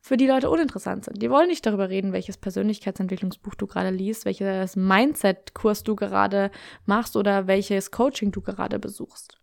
für 0.00 0.16
die 0.16 0.26
Leute 0.26 0.50
uninteressant 0.50 1.04
sind. 1.04 1.22
Die 1.22 1.30
wollen 1.30 1.48
nicht 1.48 1.64
darüber 1.64 1.88
reden, 1.88 2.12
welches 2.12 2.36
Persönlichkeitsentwicklungsbuch 2.36 3.54
du 3.54 3.68
gerade 3.68 3.90
liest, 3.90 4.24
welches 4.24 4.74
Mindset-Kurs 4.74 5.84
du 5.84 5.94
gerade 5.94 6.50
machst 6.84 7.16
oder 7.16 7.46
welches 7.46 7.92
Coaching 7.92 8.32
du 8.32 8.40
gerade 8.40 8.80
besuchst. 8.80 9.40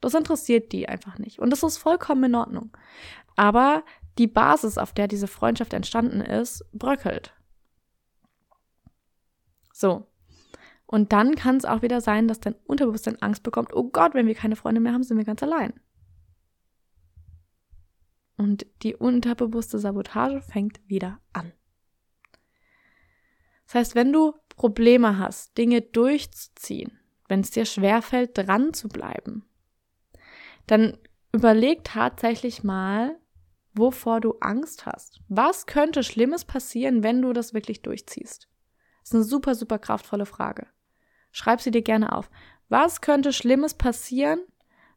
Das 0.00 0.14
interessiert 0.14 0.70
die 0.70 0.88
einfach 0.88 1.18
nicht. 1.18 1.40
Und 1.40 1.50
das 1.50 1.64
ist 1.64 1.78
vollkommen 1.78 2.24
in 2.24 2.34
Ordnung. 2.36 2.70
Aber 3.34 3.84
die 4.18 4.28
Basis, 4.28 4.78
auf 4.78 4.92
der 4.92 5.08
diese 5.08 5.26
Freundschaft 5.26 5.72
entstanden 5.72 6.20
ist, 6.20 6.64
bröckelt. 6.72 7.34
So. 9.72 10.06
Und 10.86 11.12
dann 11.12 11.34
kann 11.34 11.56
es 11.56 11.64
auch 11.64 11.82
wieder 11.82 12.00
sein, 12.00 12.28
dass 12.28 12.38
dein 12.38 12.54
Unterbewusstsein 12.64 13.20
Angst 13.20 13.42
bekommt, 13.42 13.74
oh 13.74 13.90
Gott, 13.90 14.14
wenn 14.14 14.28
wir 14.28 14.36
keine 14.36 14.54
Freunde 14.54 14.80
mehr 14.80 14.92
haben, 14.92 15.02
sind 15.02 15.18
wir 15.18 15.24
ganz 15.24 15.42
allein. 15.42 15.72
Und 18.36 18.66
die 18.82 18.94
unterbewusste 18.94 19.78
Sabotage 19.78 20.42
fängt 20.42 20.80
wieder 20.88 21.20
an. 21.32 21.52
Das 23.66 23.74
heißt, 23.74 23.94
wenn 23.94 24.12
du 24.12 24.34
Probleme 24.56 25.18
hast, 25.18 25.56
Dinge 25.58 25.82
durchzuziehen, 25.82 26.98
wenn 27.28 27.40
es 27.40 27.50
dir 27.50 27.64
schwerfällt, 27.64 28.36
dran 28.38 28.74
zu 28.74 28.88
bleiben, 28.88 29.44
dann 30.66 30.98
überleg 31.32 31.84
tatsächlich 31.84 32.62
mal, 32.62 33.18
wovor 33.74 34.20
du 34.20 34.36
Angst 34.40 34.86
hast. 34.86 35.20
Was 35.28 35.66
könnte 35.66 36.02
Schlimmes 36.02 36.44
passieren, 36.44 37.02
wenn 37.02 37.22
du 37.22 37.32
das 37.32 37.54
wirklich 37.54 37.82
durchziehst? 37.82 38.48
Das 39.00 39.10
ist 39.10 39.14
eine 39.14 39.24
super, 39.24 39.54
super 39.54 39.78
kraftvolle 39.78 40.26
Frage. 40.26 40.66
Schreib 41.30 41.60
sie 41.60 41.70
dir 41.70 41.82
gerne 41.82 42.12
auf. 42.12 42.30
Was 42.68 43.00
könnte 43.00 43.32
Schlimmes 43.32 43.74
passieren, 43.74 44.40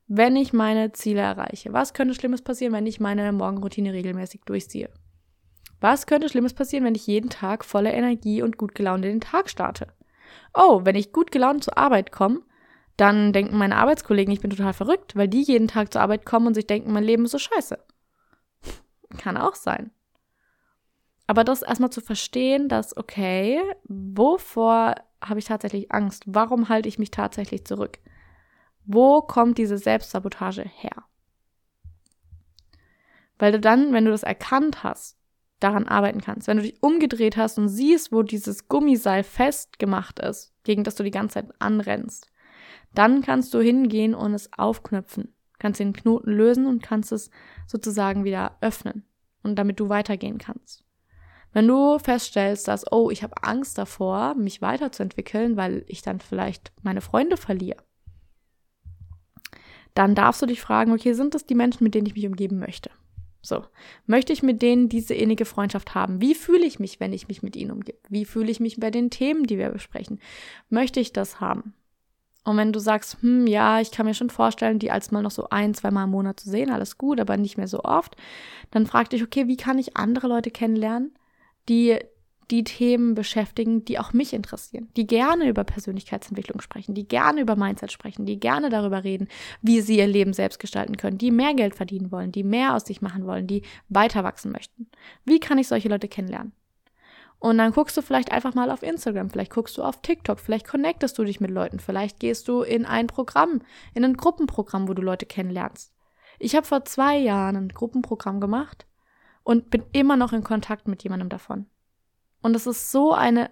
wenn 0.09 0.35
ich 0.35 0.53
meine 0.53 0.91
Ziele 0.91 1.21
erreiche? 1.21 1.71
Was 1.71 1.93
könnte 1.93 2.15
Schlimmes 2.15 2.41
passieren, 2.41 2.73
wenn 2.73 2.87
ich 2.87 2.99
meine 2.99 3.31
Morgenroutine 3.31 3.93
regelmäßig 3.93 4.41
durchziehe? 4.43 4.89
Was 5.79 6.07
könnte 6.07 6.27
Schlimmes 6.27 6.55
passieren, 6.55 6.83
wenn 6.83 6.95
ich 6.95 7.05
jeden 7.07 7.29
Tag 7.29 7.63
voller 7.63 7.93
Energie 7.93 8.41
und 8.41 8.57
gut 8.57 8.73
gelaunt 8.73 9.05
in 9.05 9.11
den 9.11 9.21
Tag 9.21 9.49
starte? 9.49 9.87
Oh, 10.55 10.81
wenn 10.83 10.95
ich 10.95 11.13
gut 11.13 11.31
gelaunt 11.31 11.63
zur 11.63 11.77
Arbeit 11.77 12.11
komme, 12.11 12.41
dann 12.97 13.31
denken 13.31 13.57
meine 13.57 13.77
Arbeitskollegen, 13.77 14.33
ich 14.33 14.41
bin 14.41 14.49
total 14.49 14.73
verrückt, 14.73 15.15
weil 15.15 15.27
die 15.27 15.43
jeden 15.43 15.67
Tag 15.67 15.93
zur 15.93 16.01
Arbeit 16.01 16.25
kommen 16.25 16.47
und 16.47 16.53
sich 16.55 16.67
denken, 16.67 16.91
mein 16.91 17.03
Leben 17.03 17.25
ist 17.25 17.31
so 17.31 17.37
scheiße. 17.37 17.77
Kann 19.19 19.37
auch 19.37 19.55
sein. 19.55 19.91
Aber 21.27 21.43
das 21.43 21.61
erstmal 21.61 21.91
zu 21.91 22.01
verstehen, 22.01 22.67
dass, 22.67 22.97
okay, 22.97 23.61
wovor 23.83 24.95
habe 25.23 25.37
ich 25.37 25.45
tatsächlich 25.45 25.91
Angst? 25.91 26.23
Warum 26.25 26.67
halte 26.67 26.89
ich 26.89 26.97
mich 26.97 27.11
tatsächlich 27.11 27.63
zurück? 27.65 27.99
Wo 28.91 29.21
kommt 29.21 29.59
diese 29.59 29.77
Selbstsabotage 29.77 30.63
her? 30.63 31.03
Weil 33.37 33.51
du 33.51 33.59
dann, 33.59 33.93
wenn 33.93 34.05
du 34.05 34.09
das 34.09 34.23
erkannt 34.23 34.83
hast, 34.83 35.15
daran 35.59 35.87
arbeiten 35.87 36.21
kannst. 36.21 36.47
Wenn 36.47 36.57
du 36.57 36.63
dich 36.63 36.81
umgedreht 36.81 37.37
hast 37.37 37.59
und 37.59 37.69
siehst, 37.69 38.11
wo 38.11 38.23
dieses 38.23 38.67
Gummiseil 38.67 39.23
festgemacht 39.23 40.17
ist, 40.17 40.55
gegen 40.63 40.83
das 40.83 40.95
du 40.95 41.03
die 41.03 41.11
ganze 41.11 41.35
Zeit 41.35 41.53
anrennst, 41.59 42.31
dann 42.95 43.21
kannst 43.21 43.53
du 43.53 43.59
hingehen 43.59 44.15
und 44.15 44.33
es 44.33 44.51
aufknöpfen. 44.57 45.35
Kannst 45.59 45.79
den 45.79 45.93
Knoten 45.93 46.31
lösen 46.31 46.65
und 46.65 46.81
kannst 46.81 47.11
es 47.11 47.29
sozusagen 47.67 48.23
wieder 48.23 48.57
öffnen 48.59 49.05
und 49.43 49.59
damit 49.59 49.79
du 49.79 49.89
weitergehen 49.89 50.39
kannst. 50.39 50.83
Wenn 51.53 51.67
du 51.67 51.99
feststellst, 51.99 52.67
dass, 52.67 52.91
oh, 52.91 53.11
ich 53.11 53.21
habe 53.21 53.43
Angst 53.43 53.77
davor, 53.77 54.33
mich 54.33 54.63
weiterzuentwickeln, 54.63 55.57
weil 55.57 55.83
ich 55.85 56.01
dann 56.01 56.21
vielleicht 56.21 56.71
meine 56.81 57.01
Freunde 57.01 57.37
verliere, 57.37 57.83
dann 59.93 60.15
darfst 60.15 60.41
du 60.41 60.45
dich 60.45 60.61
fragen, 60.61 60.91
okay, 60.91 61.13
sind 61.13 61.35
das 61.35 61.45
die 61.45 61.55
Menschen, 61.55 61.83
mit 61.83 61.95
denen 61.95 62.07
ich 62.07 62.15
mich 62.15 62.27
umgeben 62.27 62.59
möchte? 62.59 62.89
So, 63.41 63.63
möchte 64.05 64.33
ich 64.33 64.43
mit 64.43 64.61
denen 64.61 64.89
diese 64.89 65.13
innige 65.13 65.45
Freundschaft 65.45 65.95
haben? 65.95 66.21
Wie 66.21 66.35
fühle 66.35 66.65
ich 66.65 66.79
mich, 66.79 66.99
wenn 66.99 67.13
ich 67.13 67.27
mich 67.27 67.41
mit 67.41 67.55
ihnen 67.55 67.71
umgebe? 67.71 67.97
Wie 68.09 68.25
fühle 68.25 68.51
ich 68.51 68.59
mich 68.59 68.79
bei 68.79 68.91
den 68.91 69.09
Themen, 69.09 69.45
die 69.45 69.57
wir 69.57 69.69
besprechen? 69.69 70.19
Möchte 70.69 70.99
ich 70.99 71.13
das 71.13 71.39
haben? 71.39 71.73
Und 72.43 72.57
wenn 72.57 72.73
du 72.73 72.79
sagst, 72.79 73.21
hm, 73.21 73.47
ja, 73.47 73.79
ich 73.79 73.91
kann 73.91 74.05
mir 74.05 74.13
schon 74.13 74.29
vorstellen, 74.29 74.79
die 74.79 74.91
als 74.91 75.11
mal 75.11 75.21
noch 75.21 75.31
so 75.31 75.49
ein, 75.49 75.73
zweimal 75.73 76.05
im 76.05 76.11
Monat 76.11 76.39
zu 76.39 76.49
sehen, 76.49 76.69
alles 76.69 76.97
gut, 76.97 77.19
aber 77.19 77.37
nicht 77.37 77.57
mehr 77.57 77.67
so 77.67 77.83
oft, 77.83 78.15
dann 78.71 78.87
frag 78.87 79.09
dich, 79.09 79.23
okay, 79.23 79.47
wie 79.47 79.57
kann 79.57 79.77
ich 79.77 79.97
andere 79.97 80.27
Leute 80.27 80.51
kennenlernen, 80.51 81.13
die 81.67 81.99
die 82.51 82.63
Themen 82.63 83.13
beschäftigen, 83.13 83.85
die 83.85 83.99
auch 83.99 84.13
mich 84.13 84.33
interessieren, 84.33 84.89
die 84.95 85.05
gerne 85.05 85.47
über 85.47 85.63
Persönlichkeitsentwicklung 85.63 86.61
sprechen, 86.61 86.95
die 86.95 87.07
gerne 87.07 87.41
über 87.41 87.55
Mindset 87.55 87.91
sprechen, 87.91 88.25
die 88.25 88.39
gerne 88.39 88.69
darüber 88.69 89.03
reden, 89.03 89.27
wie 89.61 89.81
sie 89.81 89.97
ihr 89.97 90.07
Leben 90.07 90.33
selbst 90.33 90.59
gestalten 90.59 90.97
können, 90.97 91.17
die 91.17 91.31
mehr 91.31 91.53
Geld 91.53 91.75
verdienen 91.75 92.11
wollen, 92.11 92.31
die 92.31 92.43
mehr 92.43 92.75
aus 92.75 92.85
sich 92.85 93.01
machen 93.01 93.27
wollen, 93.27 93.47
die 93.47 93.61
weiter 93.87 94.23
wachsen 94.23 94.51
möchten. 94.51 94.87
Wie 95.25 95.39
kann 95.39 95.57
ich 95.57 95.67
solche 95.67 95.89
Leute 95.89 96.07
kennenlernen? 96.07 96.53
Und 97.39 97.57
dann 97.57 97.71
guckst 97.71 97.95
du 97.95 98.01
vielleicht 98.01 98.31
einfach 98.33 98.53
mal 98.53 98.69
auf 98.69 98.83
Instagram, 98.83 99.29
vielleicht 99.29 99.53
guckst 99.53 99.77
du 99.77 99.83
auf 99.83 100.01
TikTok, 100.01 100.39
vielleicht 100.39 100.67
connectest 100.67 101.17
du 101.17 101.23
dich 101.23 101.39
mit 101.39 101.51
Leuten, 101.51 101.79
vielleicht 101.79 102.19
gehst 102.19 102.49
du 102.49 102.63
in 102.63 102.85
ein 102.85 103.07
Programm, 103.07 103.61
in 103.93 104.03
ein 104.03 104.17
Gruppenprogramm, 104.17 104.89
wo 104.89 104.93
du 104.93 105.01
Leute 105.01 105.25
kennenlernst. 105.25 105.93
Ich 106.37 106.55
habe 106.55 106.67
vor 106.67 106.83
zwei 106.83 107.17
Jahren 107.17 107.55
ein 107.55 107.69
Gruppenprogramm 107.69 108.41
gemacht 108.41 108.87
und 109.43 109.69
bin 109.69 109.83
immer 109.93 110.17
noch 110.17 110.33
in 110.33 110.43
Kontakt 110.43 110.87
mit 110.87 111.03
jemandem 111.03 111.29
davon. 111.29 111.67
Und 112.41 112.55
es 112.55 112.67
ist 112.67 112.91
so 112.91 113.13
eine 113.13 113.51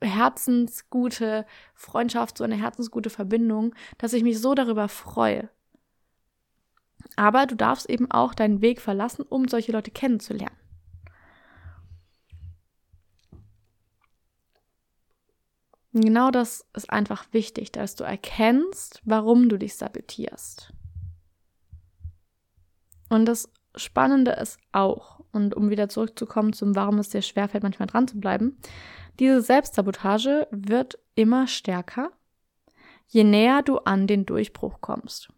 herzensgute 0.00 1.46
Freundschaft, 1.74 2.38
so 2.38 2.44
eine 2.44 2.56
herzensgute 2.56 3.10
Verbindung, 3.10 3.74
dass 3.98 4.12
ich 4.12 4.22
mich 4.22 4.40
so 4.40 4.54
darüber 4.54 4.88
freue. 4.88 5.48
Aber 7.16 7.46
du 7.46 7.54
darfst 7.54 7.88
eben 7.88 8.10
auch 8.10 8.34
deinen 8.34 8.60
Weg 8.60 8.80
verlassen, 8.80 9.24
um 9.28 9.48
solche 9.48 9.72
Leute 9.72 9.90
kennenzulernen. 9.90 10.56
genau 15.94 16.30
das 16.30 16.66
ist 16.74 16.90
einfach 16.90 17.24
wichtig, 17.32 17.70
dass 17.70 17.94
du 17.94 18.04
erkennst, 18.04 19.00
warum 19.04 19.48
du 19.48 19.56
dich 19.58 19.76
sabotierst. 19.76 20.72
Und 23.08 23.26
das 23.26 23.48
Spannende 23.76 24.32
ist 24.32 24.58
auch, 24.72 25.20
und 25.32 25.54
um 25.54 25.70
wieder 25.70 25.88
zurückzukommen 25.88 26.52
zum, 26.52 26.76
warum 26.76 26.98
es 26.98 27.10
dir 27.10 27.22
schwerfällt, 27.22 27.62
manchmal 27.62 27.88
dran 27.88 28.08
zu 28.08 28.18
bleiben, 28.18 28.58
diese 29.18 29.42
Selbstsabotage 29.42 30.48
wird 30.50 30.98
immer 31.14 31.46
stärker, 31.46 32.10
je 33.06 33.24
näher 33.24 33.62
du 33.62 33.78
an 33.78 34.06
den 34.06 34.26
Durchbruch 34.26 34.80
kommst 34.80 35.30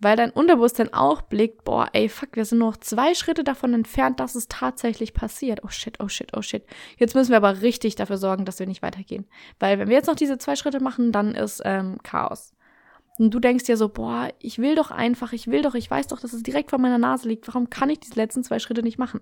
weil 0.00 0.16
dein 0.16 0.30
Unterbewusstsein 0.30 0.92
auch 0.94 1.20
blickt, 1.20 1.64
boah, 1.64 1.88
ey, 1.92 2.08
fuck, 2.08 2.34
wir 2.34 2.44
sind 2.44 2.58
noch 2.58 2.78
zwei 2.78 3.14
Schritte 3.14 3.44
davon 3.44 3.74
entfernt, 3.74 4.18
dass 4.18 4.34
es 4.34 4.48
tatsächlich 4.48 5.12
passiert. 5.12 5.62
Oh 5.62 5.68
shit, 5.68 6.00
oh 6.00 6.08
shit, 6.08 6.34
oh 6.36 6.42
shit. 6.42 6.64
Jetzt 6.96 7.14
müssen 7.14 7.30
wir 7.30 7.36
aber 7.36 7.60
richtig 7.60 7.96
dafür 7.96 8.16
sorgen, 8.16 8.46
dass 8.46 8.58
wir 8.58 8.66
nicht 8.66 8.82
weitergehen. 8.82 9.26
Weil 9.58 9.78
wenn 9.78 9.88
wir 9.88 9.96
jetzt 9.96 10.06
noch 10.06 10.16
diese 10.16 10.38
zwei 10.38 10.56
Schritte 10.56 10.80
machen, 10.80 11.12
dann 11.12 11.34
ist 11.34 11.60
ähm, 11.64 11.98
Chaos. 12.02 12.54
Und 13.20 13.34
du 13.34 13.38
denkst 13.38 13.64
dir 13.64 13.76
so, 13.76 13.90
boah, 13.90 14.30
ich 14.38 14.60
will 14.60 14.74
doch 14.74 14.90
einfach, 14.90 15.34
ich 15.34 15.46
will 15.46 15.60
doch, 15.60 15.74
ich 15.74 15.90
weiß 15.90 16.06
doch, 16.06 16.20
dass 16.20 16.32
es 16.32 16.42
direkt 16.42 16.70
vor 16.70 16.78
meiner 16.78 16.96
Nase 16.96 17.28
liegt. 17.28 17.46
Warum 17.48 17.68
kann 17.68 17.90
ich 17.90 18.00
diese 18.00 18.14
letzten 18.14 18.42
zwei 18.42 18.58
Schritte 18.58 18.82
nicht 18.82 18.96
machen? 18.96 19.20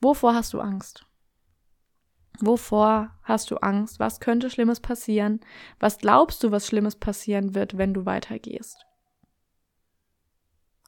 Wovor 0.00 0.34
hast 0.34 0.52
du 0.52 0.58
Angst? 0.58 1.06
Wovor 2.40 3.12
hast 3.22 3.52
du 3.52 3.58
Angst? 3.58 4.00
Was 4.00 4.18
könnte 4.18 4.50
Schlimmes 4.50 4.80
passieren? 4.80 5.38
Was 5.78 5.98
glaubst 5.98 6.42
du, 6.42 6.50
was 6.50 6.66
Schlimmes 6.66 6.96
passieren 6.96 7.54
wird, 7.54 7.78
wenn 7.78 7.94
du 7.94 8.06
weitergehst? 8.06 8.86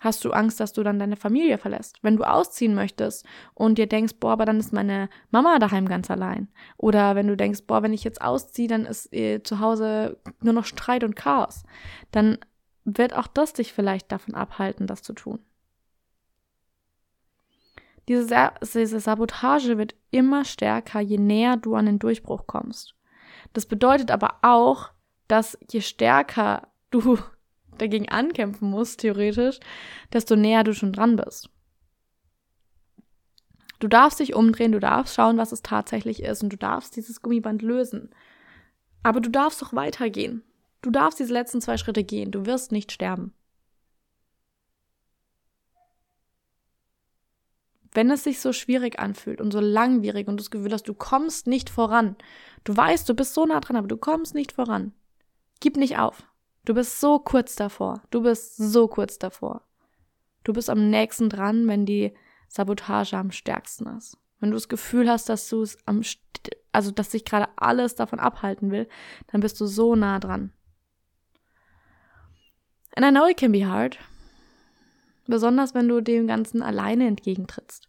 Hast 0.00 0.24
du 0.24 0.30
Angst, 0.30 0.60
dass 0.60 0.72
du 0.72 0.82
dann 0.82 0.98
deine 0.98 1.16
Familie 1.16 1.58
verlässt? 1.58 1.98
Wenn 2.02 2.16
du 2.16 2.24
ausziehen 2.24 2.74
möchtest 2.74 3.26
und 3.54 3.78
dir 3.78 3.86
denkst, 3.86 4.14
boah, 4.20 4.32
aber 4.32 4.44
dann 4.44 4.60
ist 4.60 4.72
meine 4.72 5.08
Mama 5.30 5.58
daheim 5.58 5.86
ganz 5.86 6.10
allein. 6.10 6.48
Oder 6.76 7.16
wenn 7.16 7.26
du 7.26 7.36
denkst, 7.36 7.62
boah, 7.66 7.82
wenn 7.82 7.92
ich 7.92 8.04
jetzt 8.04 8.22
ausziehe, 8.22 8.68
dann 8.68 8.86
ist 8.86 9.12
äh, 9.12 9.42
zu 9.42 9.58
Hause 9.60 10.18
nur 10.40 10.52
noch 10.54 10.64
Streit 10.64 11.02
und 11.02 11.16
Chaos. 11.16 11.64
Dann 12.12 12.38
wird 12.84 13.14
auch 13.14 13.26
das 13.26 13.52
dich 13.52 13.72
vielleicht 13.72 14.12
davon 14.12 14.34
abhalten, 14.34 14.86
das 14.86 15.02
zu 15.02 15.12
tun. 15.12 15.40
Diese, 18.08 18.52
diese 18.62 19.00
Sabotage 19.00 19.76
wird 19.76 19.94
immer 20.10 20.44
stärker, 20.44 21.00
je 21.00 21.18
näher 21.18 21.58
du 21.58 21.74
an 21.74 21.84
den 21.84 21.98
Durchbruch 21.98 22.46
kommst. 22.46 22.94
Das 23.52 23.66
bedeutet 23.66 24.10
aber 24.10 24.36
auch, 24.42 24.90
dass 25.26 25.58
je 25.70 25.82
stärker 25.82 26.68
du 26.90 27.18
dagegen 27.78 28.08
ankämpfen 28.08 28.70
musst, 28.70 29.00
theoretisch, 29.00 29.60
desto 30.12 30.36
näher 30.36 30.64
du 30.64 30.74
schon 30.74 30.92
dran 30.92 31.16
bist. 31.16 31.50
Du 33.80 33.88
darfst 33.88 34.20
dich 34.20 34.34
umdrehen, 34.34 34.72
du 34.72 34.80
darfst 34.80 35.14
schauen, 35.14 35.38
was 35.38 35.52
es 35.52 35.62
tatsächlich 35.62 36.22
ist 36.22 36.42
und 36.42 36.52
du 36.52 36.56
darfst 36.56 36.96
dieses 36.96 37.22
Gummiband 37.22 37.62
lösen. 37.62 38.10
Aber 39.02 39.20
du 39.20 39.30
darfst 39.30 39.62
doch 39.62 39.72
weitergehen. 39.72 40.42
Du 40.82 40.90
darfst 40.90 41.20
diese 41.20 41.32
letzten 41.32 41.60
zwei 41.60 41.76
Schritte 41.76 42.02
gehen. 42.02 42.30
Du 42.30 42.44
wirst 42.46 42.72
nicht 42.72 42.90
sterben. 42.90 43.32
wenn 47.98 48.12
es 48.12 48.22
sich 48.22 48.40
so 48.40 48.52
schwierig 48.52 49.00
anfühlt 49.00 49.40
und 49.40 49.52
so 49.52 49.58
langwierig 49.58 50.28
und 50.28 50.36
du 50.36 50.44
das 50.44 50.52
Gefühl 50.52 50.72
hast, 50.72 50.88
du 50.88 50.94
kommst 50.94 51.48
nicht 51.48 51.68
voran, 51.68 52.14
du 52.62 52.76
weißt, 52.76 53.08
du 53.08 53.14
bist 53.14 53.34
so 53.34 53.44
nah 53.44 53.58
dran, 53.58 53.74
aber 53.74 53.88
du 53.88 53.96
kommst 53.96 54.36
nicht 54.36 54.52
voran, 54.52 54.92
gib 55.58 55.76
nicht 55.76 55.98
auf. 55.98 56.27
Du 56.68 56.74
bist 56.74 57.00
so 57.00 57.18
kurz 57.18 57.56
davor. 57.56 58.02
Du 58.10 58.20
bist 58.20 58.58
so 58.58 58.88
kurz 58.88 59.18
davor. 59.18 59.62
Du 60.44 60.52
bist 60.52 60.68
am 60.68 60.90
nächsten 60.90 61.30
dran, 61.30 61.66
wenn 61.66 61.86
die 61.86 62.12
Sabotage 62.46 63.16
am 63.16 63.30
stärksten 63.30 63.86
ist. 63.96 64.18
Wenn 64.38 64.50
du 64.50 64.54
das 64.54 64.68
Gefühl 64.68 65.08
hast, 65.08 65.30
dass 65.30 65.48
du 65.48 65.62
es 65.62 65.78
am, 65.86 66.02
also 66.70 66.90
dass 66.90 67.10
sich 67.10 67.24
gerade 67.24 67.48
alles 67.56 67.94
davon 67.94 68.18
abhalten 68.18 68.70
will, 68.70 68.86
dann 69.28 69.40
bist 69.40 69.58
du 69.62 69.64
so 69.64 69.94
nah 69.94 70.18
dran. 70.18 70.52
And 72.94 73.06
I 73.06 73.10
know 73.12 73.26
it 73.26 73.38
can 73.38 73.52
be 73.52 73.66
hard. 73.66 73.98
Besonders 75.26 75.74
wenn 75.74 75.88
du 75.88 76.02
dem 76.02 76.26
Ganzen 76.26 76.60
alleine 76.60 77.06
entgegentrittst. 77.06 77.88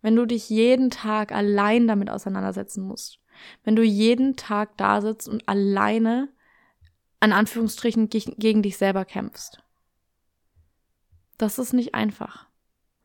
Wenn 0.00 0.16
du 0.16 0.24
dich 0.24 0.48
jeden 0.48 0.88
Tag 0.88 1.30
allein 1.30 1.86
damit 1.86 2.08
auseinandersetzen 2.08 2.84
musst. 2.84 3.18
Wenn 3.64 3.76
du 3.76 3.82
jeden 3.82 4.36
Tag 4.36 4.78
da 4.78 5.02
sitzt 5.02 5.28
und 5.28 5.46
alleine, 5.46 6.30
an 7.20 7.32
Anführungsstrichen, 7.32 8.08
gegen 8.08 8.62
dich 8.62 8.76
selber 8.76 9.04
kämpfst. 9.04 9.58
Das 11.38 11.58
ist 11.58 11.72
nicht 11.72 11.94
einfach. 11.94 12.46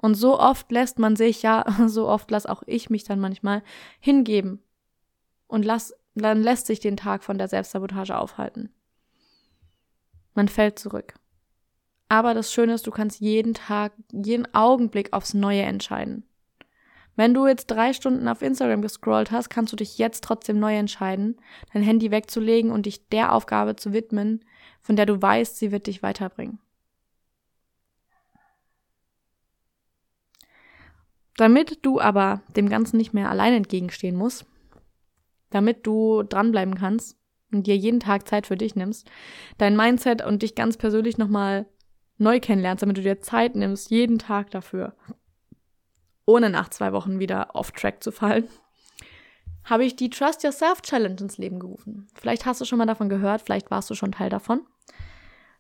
Und 0.02 0.16
so 0.16 0.40
oft 0.40 0.72
lässt 0.72 1.00
man 1.00 1.16
sich, 1.16 1.42
ja, 1.42 1.66
so 1.88 2.08
oft 2.08 2.32
lass 2.32 2.46
auch 2.46 2.64
ich 2.66 2.90
mich 2.90 3.04
dann 3.04 3.20
manchmal 3.20 3.64
hingeben. 4.00 4.62
Und 5.48 5.66
lass, 5.66 5.94
dann 6.16 6.42
lässt 6.44 6.68
sich 6.68 6.80
den 6.80 6.98
Tag 6.98 7.24
von 7.24 7.38
der 7.38 7.48
Selbstsabotage 7.48 8.18
aufhalten. 8.18 8.70
Man 10.36 10.48
fällt 10.48 10.80
zurück. 10.80 11.16
Aber 12.08 12.34
das 12.34 12.52
Schöne 12.52 12.74
ist, 12.74 12.88
du 12.88 12.92
kannst 12.92 13.20
jeden 13.20 13.54
Tag, 13.54 13.94
jeden 14.12 14.54
Augenblick 14.54 15.14
aufs 15.14 15.34
Neue 15.34 15.62
entscheiden. 15.62 16.24
Wenn 17.20 17.34
du 17.34 17.48
jetzt 17.48 17.66
drei 17.66 17.92
Stunden 17.92 18.30
auf 18.30 18.42
Instagram 18.42 18.82
gescrollt 18.82 19.30
hast, 19.30 19.50
kannst 19.50 19.74
du 19.74 19.76
dich 19.76 19.98
jetzt 19.98 20.24
trotzdem 20.24 20.58
neu 20.58 20.74
entscheiden, 20.78 21.36
dein 21.74 21.84
Handy 21.84 22.12
wegzulegen 22.12 22.72
und 22.72 22.86
dich 22.86 23.10
der 23.10 23.34
Aufgabe 23.34 23.76
zu 23.76 23.92
widmen, 23.92 24.46
von 24.80 24.96
der 24.96 25.06
du 25.06 25.22
weißt, 25.22 25.58
sie 25.58 25.74
wird 25.74 25.88
dich 25.88 26.02
weiterbringen. 26.02 26.60
Damit 31.36 31.80
du 31.82 32.00
aber 32.00 32.42
dem 32.56 32.70
Ganzen 32.70 32.96
nicht 32.96 33.12
mehr 33.12 33.30
allein 33.30 33.54
entgegenstehen 33.54 34.16
musst, 34.16 34.46
damit 35.50 35.86
du 35.86 36.24
dranbleiben 36.24 36.76
kannst 36.76 37.18
und 37.52 37.68
dir 37.68 37.76
jeden 37.76 38.00
Tag 38.00 38.30
Zeit 38.30 38.48
für 38.48 38.56
dich 38.56 38.78
nimmst, 38.78 39.12
dein 39.58 39.76
Mindset 39.76 40.26
und 40.26 40.42
dich 40.42 40.56
ganz 40.56 40.78
persönlich 40.78 41.18
nochmal 41.18 41.66
neu 42.18 42.40
kennenlernst, 42.40 42.82
damit 42.82 42.96
du 42.96 43.02
dir 43.02 43.20
Zeit 43.20 43.58
nimmst, 43.58 43.92
jeden 43.92 44.20
Tag 44.20 44.52
dafür, 44.52 44.96
ohne 46.30 46.52
nach 46.52 46.70
zwei 46.70 46.94
Wochen 46.94 47.20
wieder 47.20 47.56
off 47.56 47.72
track 47.72 48.04
zu 48.04 48.12
fallen, 48.12 48.48
habe 49.64 49.84
ich 49.84 49.96
die 49.96 50.12
Trust 50.12 50.44
Yourself 50.44 50.82
Challenge 50.84 51.20
ins 51.20 51.40
Leben 51.40 51.60
gerufen. 51.60 52.08
Vielleicht 52.14 52.46
hast 52.46 52.62
du 52.62 52.66
schon 52.66 52.78
mal 52.78 52.86
davon 52.86 53.10
gehört, 53.10 53.42
vielleicht 53.42 53.72
warst 53.72 53.90
du 53.90 53.96
schon 53.96 54.12
Teil 54.12 54.30
davon. 54.30 54.62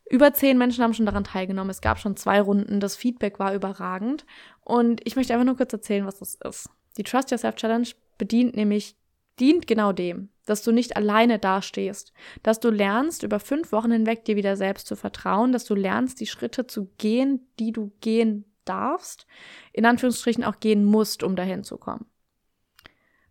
Über 0.10 0.32
zehn 0.34 0.58
Menschen 0.58 0.84
haben 0.84 0.94
schon 0.94 1.06
daran 1.06 1.24
teilgenommen. 1.24 1.70
Es 1.70 1.82
gab 1.82 2.00
schon 2.00 2.18
zwei 2.18 2.42
Runden. 2.42 2.80
Das 2.80 2.96
Feedback 2.96 3.38
war 3.38 3.54
überragend. 3.54 4.26
Und 4.62 5.02
ich 5.06 5.16
möchte 5.16 5.34
einfach 5.34 5.46
nur 5.46 5.58
kurz 5.58 5.72
erzählen, 5.74 6.06
was 6.06 6.18
das 6.18 6.36
ist. 6.36 6.70
Die 6.98 7.04
Trust 7.04 7.30
Yourself 7.30 7.56
Challenge 7.56 7.88
bedient 8.18 8.56
nämlich, 8.56 8.96
dient 9.40 9.68
genau 9.68 9.92
dem, 9.92 10.30
dass 10.48 10.64
du 10.64 10.72
nicht 10.72 10.98
alleine 10.98 11.38
dastehst, 11.38 12.12
dass 12.42 12.60
du 12.60 12.72
lernst, 12.72 13.22
über 13.22 13.40
fünf 13.40 13.72
Wochen 13.72 13.92
hinweg 13.92 14.26
dir 14.26 14.36
wieder 14.36 14.56
selbst 14.56 14.88
zu 14.88 14.96
vertrauen, 14.96 15.52
dass 15.52 15.66
du 15.66 15.76
lernst, 15.76 16.20
die 16.20 16.28
Schritte 16.28 16.66
zu 16.66 16.90
gehen, 16.98 17.48
die 17.60 17.72
du 17.72 17.92
gehen 18.02 18.49
darfst, 18.66 19.26
in 19.74 19.86
Anführungsstrichen 19.86 20.44
auch 20.44 20.60
gehen 20.60 20.86
musst, 20.86 21.24
um 21.24 21.36
dahin 21.36 21.64
zu 21.64 21.78
kommen. 21.78 22.06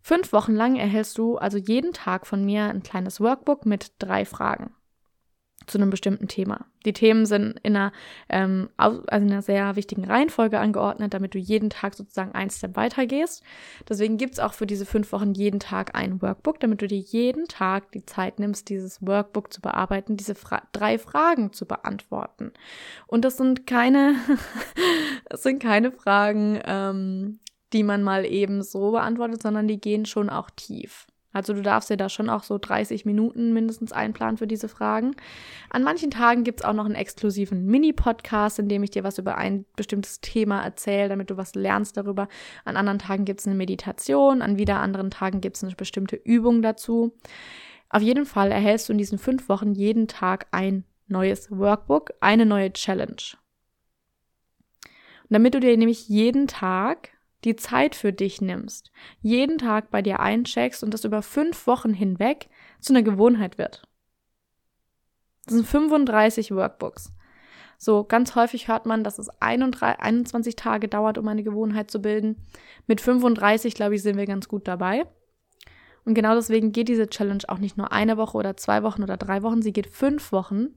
Fünf 0.01 0.33
Wochen 0.33 0.53
lang 0.53 0.75
erhältst 0.75 1.17
du 1.17 1.37
also 1.37 1.57
jeden 1.57 1.93
Tag 1.93 2.25
von 2.25 2.43
mir 2.45 2.63
ein 2.63 2.83
kleines 2.83 3.19
Workbook 3.19 3.65
mit 3.65 3.93
drei 3.99 4.25
Fragen 4.25 4.73
zu 5.69 5.77
einem 5.77 5.89
bestimmten 5.89 6.27
Thema. 6.27 6.65
Die 6.85 6.93
Themen 6.93 7.25
sind 7.25 7.59
in 7.63 7.75
einer, 7.75 7.91
ähm, 8.29 8.69
also 8.77 8.99
in 9.01 9.31
einer 9.31 9.41
sehr 9.41 9.75
wichtigen 9.75 10.05
Reihenfolge 10.05 10.59
angeordnet, 10.59 11.13
damit 11.13 11.33
du 11.33 11.37
jeden 11.37 11.69
Tag 11.69 11.95
sozusagen 11.95 12.33
ein 12.33 12.49
Step 12.49 12.75
weiter 12.75 13.05
gehst. 13.05 13.43
Deswegen 13.87 14.17
gibt 14.17 14.33
es 14.33 14.39
auch 14.39 14.53
für 14.53 14.65
diese 14.65 14.85
fünf 14.85 15.11
Wochen 15.11 15.33
jeden 15.33 15.59
Tag 15.59 15.95
ein 15.95 16.21
Workbook, 16.21 16.59
damit 16.59 16.81
du 16.81 16.87
dir 16.87 16.99
jeden 16.99 17.47
Tag 17.47 17.91
die 17.91 18.05
Zeit 18.05 18.39
nimmst, 18.39 18.69
dieses 18.69 19.05
Workbook 19.05 19.51
zu 19.53 19.61
bearbeiten, 19.61 20.17
diese 20.17 20.35
Fra 20.35 20.63
drei 20.71 20.97
Fragen 20.97 21.53
zu 21.53 21.65
beantworten. 21.65 22.51
Und 23.07 23.25
das 23.25 23.37
sind 23.37 23.67
keine, 23.67 24.15
das 25.29 25.43
sind 25.43 25.61
keine 25.61 25.91
Fragen, 25.91 26.59
ähm, 26.65 27.39
die 27.73 27.83
man 27.83 28.03
mal 28.03 28.25
eben 28.25 28.63
so 28.63 28.91
beantwortet, 28.91 29.41
sondern 29.41 29.67
die 29.67 29.79
gehen 29.79 30.05
schon 30.05 30.29
auch 30.29 30.49
tief. 30.49 31.05
Also 31.31 31.53
du 31.53 31.61
darfst 31.61 31.89
dir 31.89 31.97
da 31.97 32.09
schon 32.09 32.29
auch 32.29 32.43
so 32.43 32.57
30 32.57 33.05
Minuten 33.05 33.53
mindestens 33.53 33.91
einplanen 33.91 34.37
für 34.37 34.47
diese 34.47 34.67
Fragen. 34.67 35.15
An 35.69 35.83
manchen 35.83 36.09
Tagen 36.09 36.43
gibt 36.43 36.61
es 36.61 36.65
auch 36.65 36.73
noch 36.73 36.85
einen 36.85 36.95
exklusiven 36.95 37.65
Mini-Podcast, 37.67 38.57
in 38.57 38.67
dem 38.67 38.81
ich 38.81 38.89
dir 38.89 39.03
was 39.03 39.19
über 39.19 39.37
ein 39.37 39.65
bestimmtes 39.75 40.21
Thema 40.21 40.63
erzähle, 40.63 41.09
damit 41.09 41.29
du 41.29 41.37
was 41.37 41.53
lernst 41.53 41.97
darüber. 41.97 42.27
An 42.65 42.77
anderen 42.77 42.99
Tagen 42.99 43.25
gibt 43.25 43.41
es 43.41 43.47
eine 43.47 43.55
Meditation, 43.55 44.41
an 44.41 44.57
wieder 44.57 44.79
anderen 44.79 45.11
Tagen 45.11 45.39
gibt 45.39 45.57
es 45.57 45.63
eine 45.63 45.75
bestimmte 45.75 46.15
Übung 46.15 46.63
dazu. 46.63 47.13
Auf 47.89 48.01
jeden 48.01 48.25
Fall 48.25 48.51
erhältst 48.51 48.89
du 48.89 48.93
in 48.93 48.99
diesen 48.99 49.19
fünf 49.19 49.49
Wochen 49.49 49.73
jeden 49.73 50.07
Tag 50.07 50.47
ein 50.51 50.83
neues 51.07 51.51
Workbook, 51.51 52.11
eine 52.21 52.45
neue 52.45 52.73
Challenge. 52.73 53.37
Und 55.23 55.33
damit 55.33 55.53
du 55.53 55.59
dir 55.59 55.77
nämlich 55.77 56.09
jeden 56.09 56.47
Tag 56.47 57.11
die 57.43 57.55
Zeit 57.55 57.95
für 57.95 58.11
dich 58.11 58.41
nimmst, 58.41 58.91
jeden 59.21 59.57
Tag 59.57 59.91
bei 59.91 60.01
dir 60.01 60.19
eincheckst 60.19 60.83
und 60.83 60.93
das 60.93 61.05
über 61.05 61.21
fünf 61.21 61.67
Wochen 61.67 61.93
hinweg 61.93 62.49
zu 62.79 62.93
einer 62.93 63.03
Gewohnheit 63.03 63.57
wird. 63.57 63.87
Das 65.45 65.55
sind 65.55 65.65
35 65.65 66.51
Workbooks. 66.51 67.13
So, 67.77 68.03
ganz 68.03 68.35
häufig 68.35 68.67
hört 68.67 68.85
man, 68.85 69.05
dass 69.05 69.19
es 69.19 69.29
21 69.39 70.57
Tage 70.57 70.89
dauert, 70.89 71.17
um 71.17 71.27
eine 71.29 71.43
Gewohnheit 71.43 71.89
zu 71.89 72.01
bilden. 72.01 72.45
Mit 72.87 72.99
35, 72.99 73.73
glaube 73.73 73.95
ich, 73.95 74.03
sind 74.03 74.17
wir 74.17 74.25
ganz 74.25 74.49
gut 74.49 74.67
dabei. 74.67 75.05
Und 76.03 76.13
genau 76.13 76.35
deswegen 76.35 76.73
geht 76.73 76.89
diese 76.89 77.07
Challenge 77.07 77.43
auch 77.47 77.57
nicht 77.57 77.77
nur 77.77 77.91
eine 77.93 78.17
Woche 78.17 78.37
oder 78.37 78.57
zwei 78.57 78.83
Wochen 78.83 79.01
oder 79.01 79.15
drei 79.15 79.43
Wochen, 79.43 79.61
sie 79.61 79.71
geht 79.71 79.87
fünf 79.87 80.31
Wochen, 80.31 80.67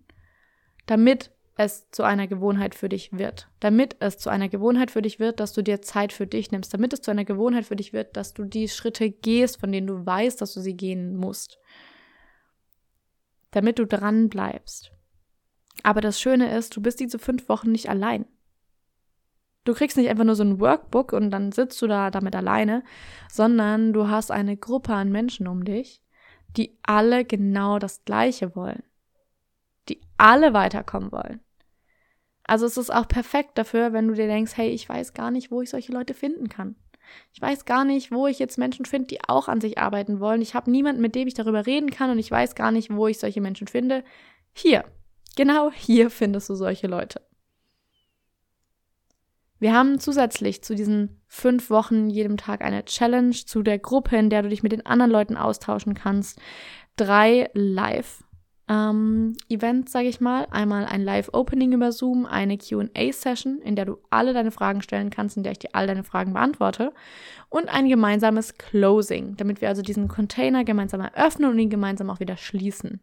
damit 0.86 1.32
es 1.64 1.90
zu 1.90 2.02
einer 2.02 2.26
Gewohnheit 2.26 2.74
für 2.74 2.88
dich 2.88 3.12
wird. 3.12 3.48
Damit 3.60 3.96
es 4.00 4.18
zu 4.18 4.30
einer 4.30 4.48
Gewohnheit 4.48 4.90
für 4.90 5.02
dich 5.02 5.18
wird, 5.18 5.40
dass 5.40 5.52
du 5.52 5.62
dir 5.62 5.82
Zeit 5.82 6.12
für 6.12 6.26
dich 6.26 6.50
nimmst. 6.50 6.72
Damit 6.72 6.92
es 6.92 7.00
zu 7.00 7.10
einer 7.10 7.24
Gewohnheit 7.24 7.64
für 7.64 7.76
dich 7.76 7.92
wird, 7.92 8.16
dass 8.16 8.34
du 8.34 8.44
die 8.44 8.68
Schritte 8.68 9.10
gehst, 9.10 9.58
von 9.58 9.72
denen 9.72 9.86
du 9.86 10.04
weißt, 10.04 10.40
dass 10.40 10.54
du 10.54 10.60
sie 10.60 10.76
gehen 10.76 11.16
musst. 11.16 11.58
Damit 13.50 13.78
du 13.78 13.86
dran 13.86 14.28
bleibst. 14.28 14.92
Aber 15.82 16.00
das 16.00 16.20
Schöne 16.20 16.56
ist, 16.56 16.76
du 16.76 16.82
bist 16.82 17.00
diese 17.00 17.18
fünf 17.18 17.48
Wochen 17.48 17.72
nicht 17.72 17.88
allein. 17.88 18.26
Du 19.64 19.74
kriegst 19.74 19.96
nicht 19.96 20.08
einfach 20.08 20.24
nur 20.24 20.34
so 20.34 20.42
ein 20.42 20.60
Workbook 20.60 21.12
und 21.12 21.30
dann 21.30 21.52
sitzt 21.52 21.80
du 21.82 21.86
da 21.86 22.10
damit 22.10 22.34
alleine, 22.34 22.82
sondern 23.30 23.92
du 23.92 24.08
hast 24.08 24.30
eine 24.30 24.56
Gruppe 24.56 24.92
an 24.92 25.12
Menschen 25.12 25.46
um 25.46 25.64
dich, 25.64 26.02
die 26.56 26.78
alle 26.82 27.24
genau 27.24 27.78
das 27.78 28.04
Gleiche 28.04 28.56
wollen 28.56 28.82
die 29.88 30.00
alle 30.16 30.54
weiterkommen 30.54 31.12
wollen. 31.12 31.40
Also 32.52 32.66
es 32.66 32.76
ist 32.76 32.92
auch 32.92 33.08
perfekt 33.08 33.56
dafür, 33.56 33.94
wenn 33.94 34.08
du 34.08 34.12
dir 34.12 34.26
denkst, 34.26 34.52
hey, 34.56 34.68
ich 34.68 34.86
weiß 34.86 35.14
gar 35.14 35.30
nicht, 35.30 35.50
wo 35.50 35.62
ich 35.62 35.70
solche 35.70 35.90
Leute 35.90 36.12
finden 36.12 36.50
kann. 36.50 36.76
Ich 37.32 37.40
weiß 37.40 37.64
gar 37.64 37.86
nicht, 37.86 38.12
wo 38.12 38.26
ich 38.26 38.38
jetzt 38.38 38.58
Menschen 38.58 38.84
finde, 38.84 39.06
die 39.06 39.20
auch 39.26 39.48
an 39.48 39.62
sich 39.62 39.78
arbeiten 39.78 40.20
wollen. 40.20 40.42
Ich 40.42 40.54
habe 40.54 40.70
niemanden, 40.70 41.00
mit 41.00 41.14
dem 41.14 41.26
ich 41.26 41.32
darüber 41.32 41.64
reden 41.64 41.88
kann 41.88 42.10
und 42.10 42.18
ich 42.18 42.30
weiß 42.30 42.54
gar 42.54 42.70
nicht, 42.70 42.94
wo 42.94 43.08
ich 43.08 43.18
solche 43.18 43.40
Menschen 43.40 43.68
finde. 43.68 44.04
Hier, 44.52 44.84
genau 45.34 45.70
hier 45.72 46.10
findest 46.10 46.50
du 46.50 46.54
solche 46.54 46.88
Leute. 46.88 47.22
Wir 49.58 49.72
haben 49.72 49.98
zusätzlich 49.98 50.62
zu 50.62 50.74
diesen 50.74 51.22
fünf 51.28 51.70
Wochen 51.70 52.10
jedem 52.10 52.36
Tag 52.36 52.60
eine 52.60 52.84
Challenge 52.84 53.32
zu 53.32 53.62
der 53.62 53.78
Gruppe, 53.78 54.18
in 54.18 54.28
der 54.28 54.42
du 54.42 54.50
dich 54.50 54.62
mit 54.62 54.72
den 54.72 54.84
anderen 54.84 55.10
Leuten 55.10 55.38
austauschen 55.38 55.94
kannst. 55.94 56.38
Drei 56.96 57.48
Live 57.54 58.22
ähm, 58.68 59.34
Events, 59.48 59.92
sage 59.92 60.08
ich 60.08 60.20
mal. 60.20 60.46
Einmal 60.50 60.84
ein 60.84 61.02
Live-Opening 61.02 61.72
über 61.72 61.92
Zoom, 61.92 62.26
eine 62.26 62.58
QA-Session, 62.58 63.60
in 63.60 63.76
der 63.76 63.84
du 63.84 63.98
alle 64.10 64.32
deine 64.32 64.50
Fragen 64.50 64.82
stellen 64.82 65.10
kannst, 65.10 65.36
in 65.36 65.42
der 65.42 65.52
ich 65.52 65.58
dir 65.58 65.70
all 65.72 65.86
deine 65.86 66.04
Fragen 66.04 66.32
beantworte. 66.32 66.92
Und 67.48 67.68
ein 67.68 67.88
gemeinsames 67.88 68.56
Closing, 68.58 69.36
damit 69.36 69.60
wir 69.60 69.68
also 69.68 69.82
diesen 69.82 70.08
Container 70.08 70.64
gemeinsam 70.64 71.00
eröffnen 71.00 71.50
und 71.50 71.58
ihn 71.58 71.70
gemeinsam 71.70 72.10
auch 72.10 72.20
wieder 72.20 72.36
schließen. 72.36 73.00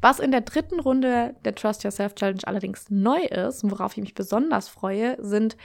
Was 0.00 0.20
in 0.20 0.30
der 0.30 0.40
dritten 0.40 0.80
Runde 0.80 1.36
der 1.44 1.54
Trust 1.54 1.84
Yourself 1.84 2.14
Challenge 2.14 2.40
allerdings 2.44 2.90
neu 2.90 3.22
ist 3.24 3.62
und 3.62 3.70
worauf 3.70 3.92
ich 3.96 4.02
mich 4.02 4.14
besonders 4.14 4.68
freue, 4.68 5.16
sind 5.20 5.56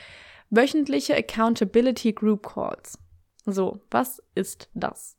wöchentliche 0.49 1.15
Accountability 1.15 2.13
Group 2.13 2.47
Calls. 2.53 2.97
So, 3.45 3.81
was 3.91 4.21
ist 4.33 4.69
das? 4.73 5.17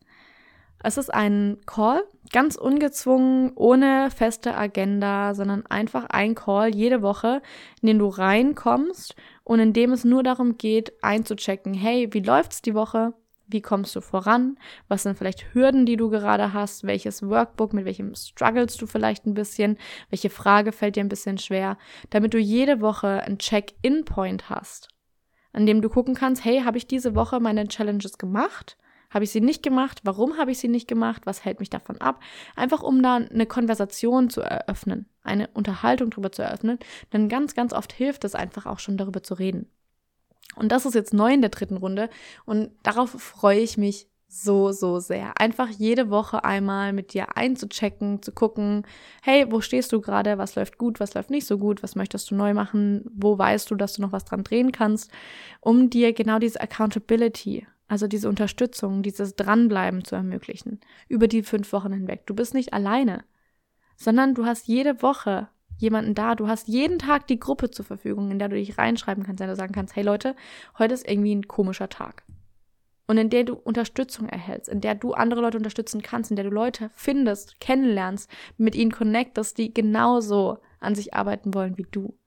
Es 0.82 0.98
ist 0.98 1.12
ein 1.12 1.58
Call, 1.66 2.02
ganz 2.32 2.56
ungezwungen, 2.56 3.52
ohne 3.54 4.10
feste 4.10 4.56
Agenda, 4.56 5.34
sondern 5.34 5.66
einfach 5.66 6.04
ein 6.10 6.34
Call 6.34 6.74
jede 6.74 7.02
Woche, 7.02 7.42
in 7.80 7.88
den 7.88 7.98
du 7.98 8.08
reinkommst 8.08 9.16
und 9.42 9.58
in 9.58 9.72
dem 9.72 9.92
es 9.92 10.04
nur 10.04 10.22
darum 10.22 10.58
geht, 10.58 10.92
einzuchecken, 11.02 11.74
hey, 11.74 12.08
wie 12.12 12.20
läuft's 12.20 12.62
die 12.62 12.74
Woche? 12.74 13.14
Wie 13.48 13.62
kommst 13.62 13.94
du 13.94 14.00
voran? 14.00 14.58
Was 14.88 15.04
sind 15.04 15.16
vielleicht 15.16 15.54
Hürden, 15.54 15.86
die 15.86 15.96
du 15.96 16.10
gerade 16.10 16.52
hast? 16.52 16.84
Welches 16.84 17.22
Workbook, 17.22 17.72
mit 17.72 17.84
welchem 17.84 18.14
struggles 18.16 18.76
du 18.76 18.86
vielleicht 18.86 19.24
ein 19.24 19.34
bisschen? 19.34 19.78
Welche 20.10 20.30
Frage 20.30 20.72
fällt 20.72 20.96
dir 20.96 21.04
ein 21.04 21.08
bisschen 21.08 21.38
schwer? 21.38 21.78
Damit 22.10 22.34
du 22.34 22.38
jede 22.38 22.80
Woche 22.80 23.22
ein 23.22 23.38
Check-in-Point 23.38 24.50
hast, 24.50 24.88
an 25.52 25.64
dem 25.64 25.80
du 25.80 25.88
gucken 25.88 26.14
kannst, 26.14 26.44
hey, 26.44 26.62
habe 26.62 26.76
ich 26.76 26.88
diese 26.88 27.14
Woche 27.14 27.38
meine 27.38 27.68
Challenges 27.68 28.18
gemacht? 28.18 28.76
Habe 29.10 29.24
ich 29.24 29.30
sie 29.30 29.40
nicht 29.40 29.62
gemacht? 29.62 30.00
Warum 30.04 30.38
habe 30.38 30.50
ich 30.50 30.58
sie 30.58 30.68
nicht 30.68 30.88
gemacht? 30.88 31.22
Was 31.24 31.44
hält 31.44 31.60
mich 31.60 31.70
davon 31.70 32.00
ab? 32.00 32.20
Einfach 32.54 32.82
um 32.82 33.02
da 33.02 33.16
eine 33.16 33.46
Konversation 33.46 34.30
zu 34.30 34.40
eröffnen, 34.40 35.06
eine 35.22 35.48
Unterhaltung 35.48 36.10
darüber 36.10 36.32
zu 36.32 36.42
eröffnen. 36.42 36.78
Denn 37.12 37.28
ganz, 37.28 37.54
ganz 37.54 37.72
oft 37.72 37.92
hilft 37.92 38.24
es 38.24 38.34
einfach 38.34 38.66
auch 38.66 38.78
schon 38.78 38.96
darüber 38.96 39.22
zu 39.22 39.34
reden. 39.34 39.70
Und 40.54 40.72
das 40.72 40.86
ist 40.86 40.94
jetzt 40.94 41.12
neu 41.12 41.32
in 41.32 41.42
der 41.42 41.50
dritten 41.50 41.76
Runde 41.76 42.08
und 42.46 42.70
darauf 42.82 43.10
freue 43.10 43.60
ich 43.60 43.76
mich 43.76 44.08
so, 44.28 44.72
so 44.72 44.98
sehr. 44.98 45.38
Einfach 45.40 45.68
jede 45.68 46.10
Woche 46.10 46.44
einmal 46.44 46.92
mit 46.92 47.14
dir 47.14 47.36
einzuchecken, 47.36 48.22
zu 48.22 48.32
gucken, 48.32 48.84
hey, 49.22 49.50
wo 49.50 49.60
stehst 49.60 49.92
du 49.92 50.00
gerade, 50.00 50.38
was 50.38 50.56
läuft 50.56 50.78
gut, 50.78 50.98
was 50.98 51.14
läuft 51.14 51.30
nicht 51.30 51.46
so 51.46 51.58
gut, 51.58 51.82
was 51.82 51.94
möchtest 51.94 52.30
du 52.30 52.34
neu 52.34 52.52
machen, 52.54 53.04
wo 53.14 53.38
weißt 53.38 53.70
du, 53.70 53.76
dass 53.76 53.94
du 53.94 54.02
noch 54.02 54.12
was 54.12 54.24
dran 54.24 54.44
drehen 54.44 54.72
kannst, 54.72 55.10
um 55.60 55.90
dir 55.90 56.12
genau 56.12 56.38
diese 56.38 56.60
Accountability 56.60 57.66
also 57.88 58.06
diese 58.06 58.28
Unterstützung, 58.28 59.02
dieses 59.02 59.36
Dranbleiben 59.36 60.04
zu 60.04 60.16
ermöglichen 60.16 60.80
über 61.08 61.28
die 61.28 61.42
fünf 61.42 61.72
Wochen 61.72 61.92
hinweg. 61.92 62.26
Du 62.26 62.34
bist 62.34 62.54
nicht 62.54 62.72
alleine, 62.72 63.24
sondern 63.96 64.34
du 64.34 64.44
hast 64.44 64.66
jede 64.66 65.02
Woche 65.02 65.48
jemanden 65.78 66.14
da. 66.14 66.34
Du 66.34 66.48
hast 66.48 66.68
jeden 66.68 66.98
Tag 66.98 67.26
die 67.26 67.38
Gruppe 67.38 67.70
zur 67.70 67.84
Verfügung, 67.84 68.30
in 68.30 68.38
der 68.38 68.48
du 68.48 68.56
dich 68.56 68.78
reinschreiben 68.78 69.24
kannst, 69.24 69.40
in 69.40 69.46
der 69.46 69.54
du 69.54 69.56
sagen 69.56 69.74
kannst, 69.74 69.94
hey 69.94 70.02
Leute, 70.02 70.34
heute 70.78 70.94
ist 70.94 71.08
irgendwie 71.08 71.34
ein 71.34 71.48
komischer 71.48 71.88
Tag. 71.88 72.24
Und 73.08 73.18
in 73.18 73.30
der 73.30 73.44
du 73.44 73.54
Unterstützung 73.54 74.28
erhältst, 74.28 74.68
in 74.68 74.80
der 74.80 74.96
du 74.96 75.12
andere 75.12 75.40
Leute 75.40 75.58
unterstützen 75.58 76.02
kannst, 76.02 76.30
in 76.30 76.36
der 76.36 76.44
du 76.44 76.50
Leute 76.50 76.90
findest, 76.94 77.60
kennenlernst, 77.60 78.28
mit 78.56 78.74
ihnen 78.74 78.90
connectest, 78.90 79.58
die 79.58 79.72
genauso 79.72 80.58
an 80.80 80.96
sich 80.96 81.14
arbeiten 81.14 81.54
wollen 81.54 81.78
wie 81.78 81.86
du. 81.88 82.18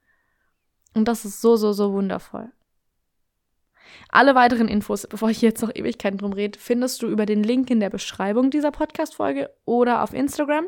Und 0.94 1.08
das 1.08 1.26
ist 1.26 1.42
so, 1.42 1.58
so, 1.58 1.74
so 1.74 1.92
wundervoll. 1.92 2.52
Alle 4.10 4.36
weiteren 4.36 4.68
Infos, 4.68 5.08
bevor 5.08 5.30
ich 5.30 5.42
jetzt 5.42 5.62
noch 5.62 5.74
Ewigkeiten 5.74 6.18
drum 6.18 6.34
rede, 6.34 6.58
findest 6.58 7.02
du 7.02 7.08
über 7.08 7.26
den 7.26 7.44
Link 7.44 7.70
in 7.70 7.80
der 7.80 7.90
Beschreibung 7.90 8.50
dieser 8.50 8.72
Podcast-Folge 8.72 9.50
oder 9.66 10.04
auf 10.04 10.14
Instagram. 10.14 10.66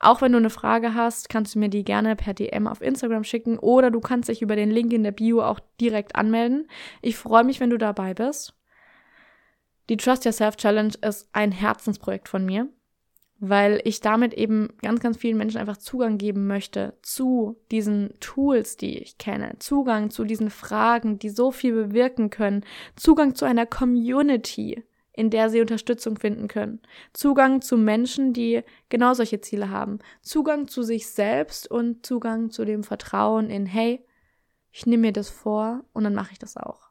Auch 0.00 0.20
wenn 0.20 0.32
du 0.32 0.38
eine 0.38 0.50
Frage 0.50 0.94
hast, 0.94 1.28
kannst 1.28 1.54
du 1.54 1.58
mir 1.58 1.68
die 1.68 1.84
gerne 1.84 2.16
per 2.16 2.34
DM 2.34 2.66
auf 2.66 2.80
Instagram 2.82 3.24
schicken 3.24 3.58
oder 3.58 3.90
du 3.90 4.00
kannst 4.00 4.28
dich 4.28 4.42
über 4.42 4.56
den 4.56 4.70
Link 4.70 4.92
in 4.92 5.02
der 5.02 5.12
Bio 5.12 5.42
auch 5.42 5.60
direkt 5.80 6.16
anmelden. 6.16 6.68
Ich 7.00 7.16
freue 7.16 7.44
mich, 7.44 7.60
wenn 7.60 7.70
du 7.70 7.78
dabei 7.78 8.14
bist. 8.14 8.54
Die 9.88 9.96
Trust 9.96 10.24
Yourself 10.24 10.56
Challenge 10.56 10.94
ist 11.02 11.28
ein 11.32 11.52
Herzensprojekt 11.52 12.28
von 12.28 12.44
mir 12.44 12.68
weil 13.48 13.80
ich 13.84 14.00
damit 14.00 14.34
eben 14.34 14.70
ganz, 14.82 15.00
ganz 15.00 15.16
vielen 15.16 15.36
Menschen 15.36 15.58
einfach 15.58 15.76
Zugang 15.76 16.18
geben 16.18 16.46
möchte 16.46 16.94
zu 17.02 17.56
diesen 17.70 18.14
Tools, 18.20 18.76
die 18.76 18.98
ich 18.98 19.18
kenne, 19.18 19.56
Zugang 19.58 20.10
zu 20.10 20.24
diesen 20.24 20.50
Fragen, 20.50 21.18
die 21.18 21.28
so 21.28 21.50
viel 21.50 21.74
bewirken 21.74 22.30
können, 22.30 22.64
Zugang 22.96 23.34
zu 23.34 23.44
einer 23.44 23.66
Community, 23.66 24.84
in 25.12 25.30
der 25.30 25.50
sie 25.50 25.60
Unterstützung 25.60 26.16
finden 26.16 26.48
können, 26.48 26.80
Zugang 27.12 27.62
zu 27.62 27.76
Menschen, 27.76 28.32
die 28.32 28.62
genau 28.88 29.14
solche 29.14 29.40
Ziele 29.40 29.70
haben, 29.70 30.00
Zugang 30.22 30.66
zu 30.66 30.82
sich 30.82 31.06
selbst 31.06 31.70
und 31.70 32.04
Zugang 32.04 32.50
zu 32.50 32.64
dem 32.64 32.82
Vertrauen 32.82 33.50
in, 33.50 33.66
hey, 33.66 34.04
ich 34.72 34.86
nehme 34.86 35.02
mir 35.02 35.12
das 35.12 35.30
vor 35.30 35.84
und 35.92 36.02
dann 36.04 36.14
mache 36.14 36.32
ich 36.32 36.38
das 36.38 36.56
auch. 36.56 36.83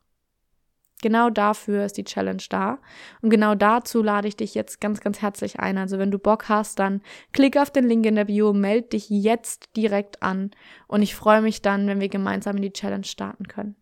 Genau 1.04 1.30
dafür 1.30 1.84
ist 1.84 1.98
die 1.98 2.06
Challenge 2.06 2.42
da. 2.50 2.80
Und 3.22 3.30
genau 3.30 3.56
dazu 3.56 4.02
lade 4.02 4.30
ich 4.30 4.38
dich 4.38 4.56
jetzt 4.56 4.80
ganz, 4.80 5.02
ganz 5.02 5.22
herzlich 5.22 5.60
ein. 5.60 5.78
Also 5.78 6.00
wenn 6.00 6.12
du 6.12 6.18
Bock 6.18 6.48
hast, 6.48 6.80
dann 6.80 7.02
klick 7.34 7.58
auf 7.58 7.70
den 7.70 7.89
Link 7.89 8.06
in 8.06 8.16
der 8.16 8.24
Bio, 8.24 8.54
melde 8.54 8.88
dich 8.88 9.10
jetzt 9.10 9.76
direkt 9.76 10.24
an. 10.24 10.52
Und 10.88 11.02
ich 11.02 11.13
freue 11.13 11.42
mich 11.42 11.62
dann, 11.62 11.88
wenn 11.88 12.00
wir 12.00 12.08
gemeinsam 12.08 12.56
in 12.56 12.62
die 12.62 12.72
Challenge 12.72 13.04
starten 13.04 13.50
können. 13.50 13.76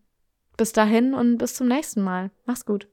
Bis 0.56 0.72
dahin 0.72 1.14
und 1.14 1.38
bis 1.38 1.54
zum 1.54 1.68
nächsten 1.68 2.02
Mal. 2.02 2.32
Mach's 2.44 2.66
gut. 2.66 2.88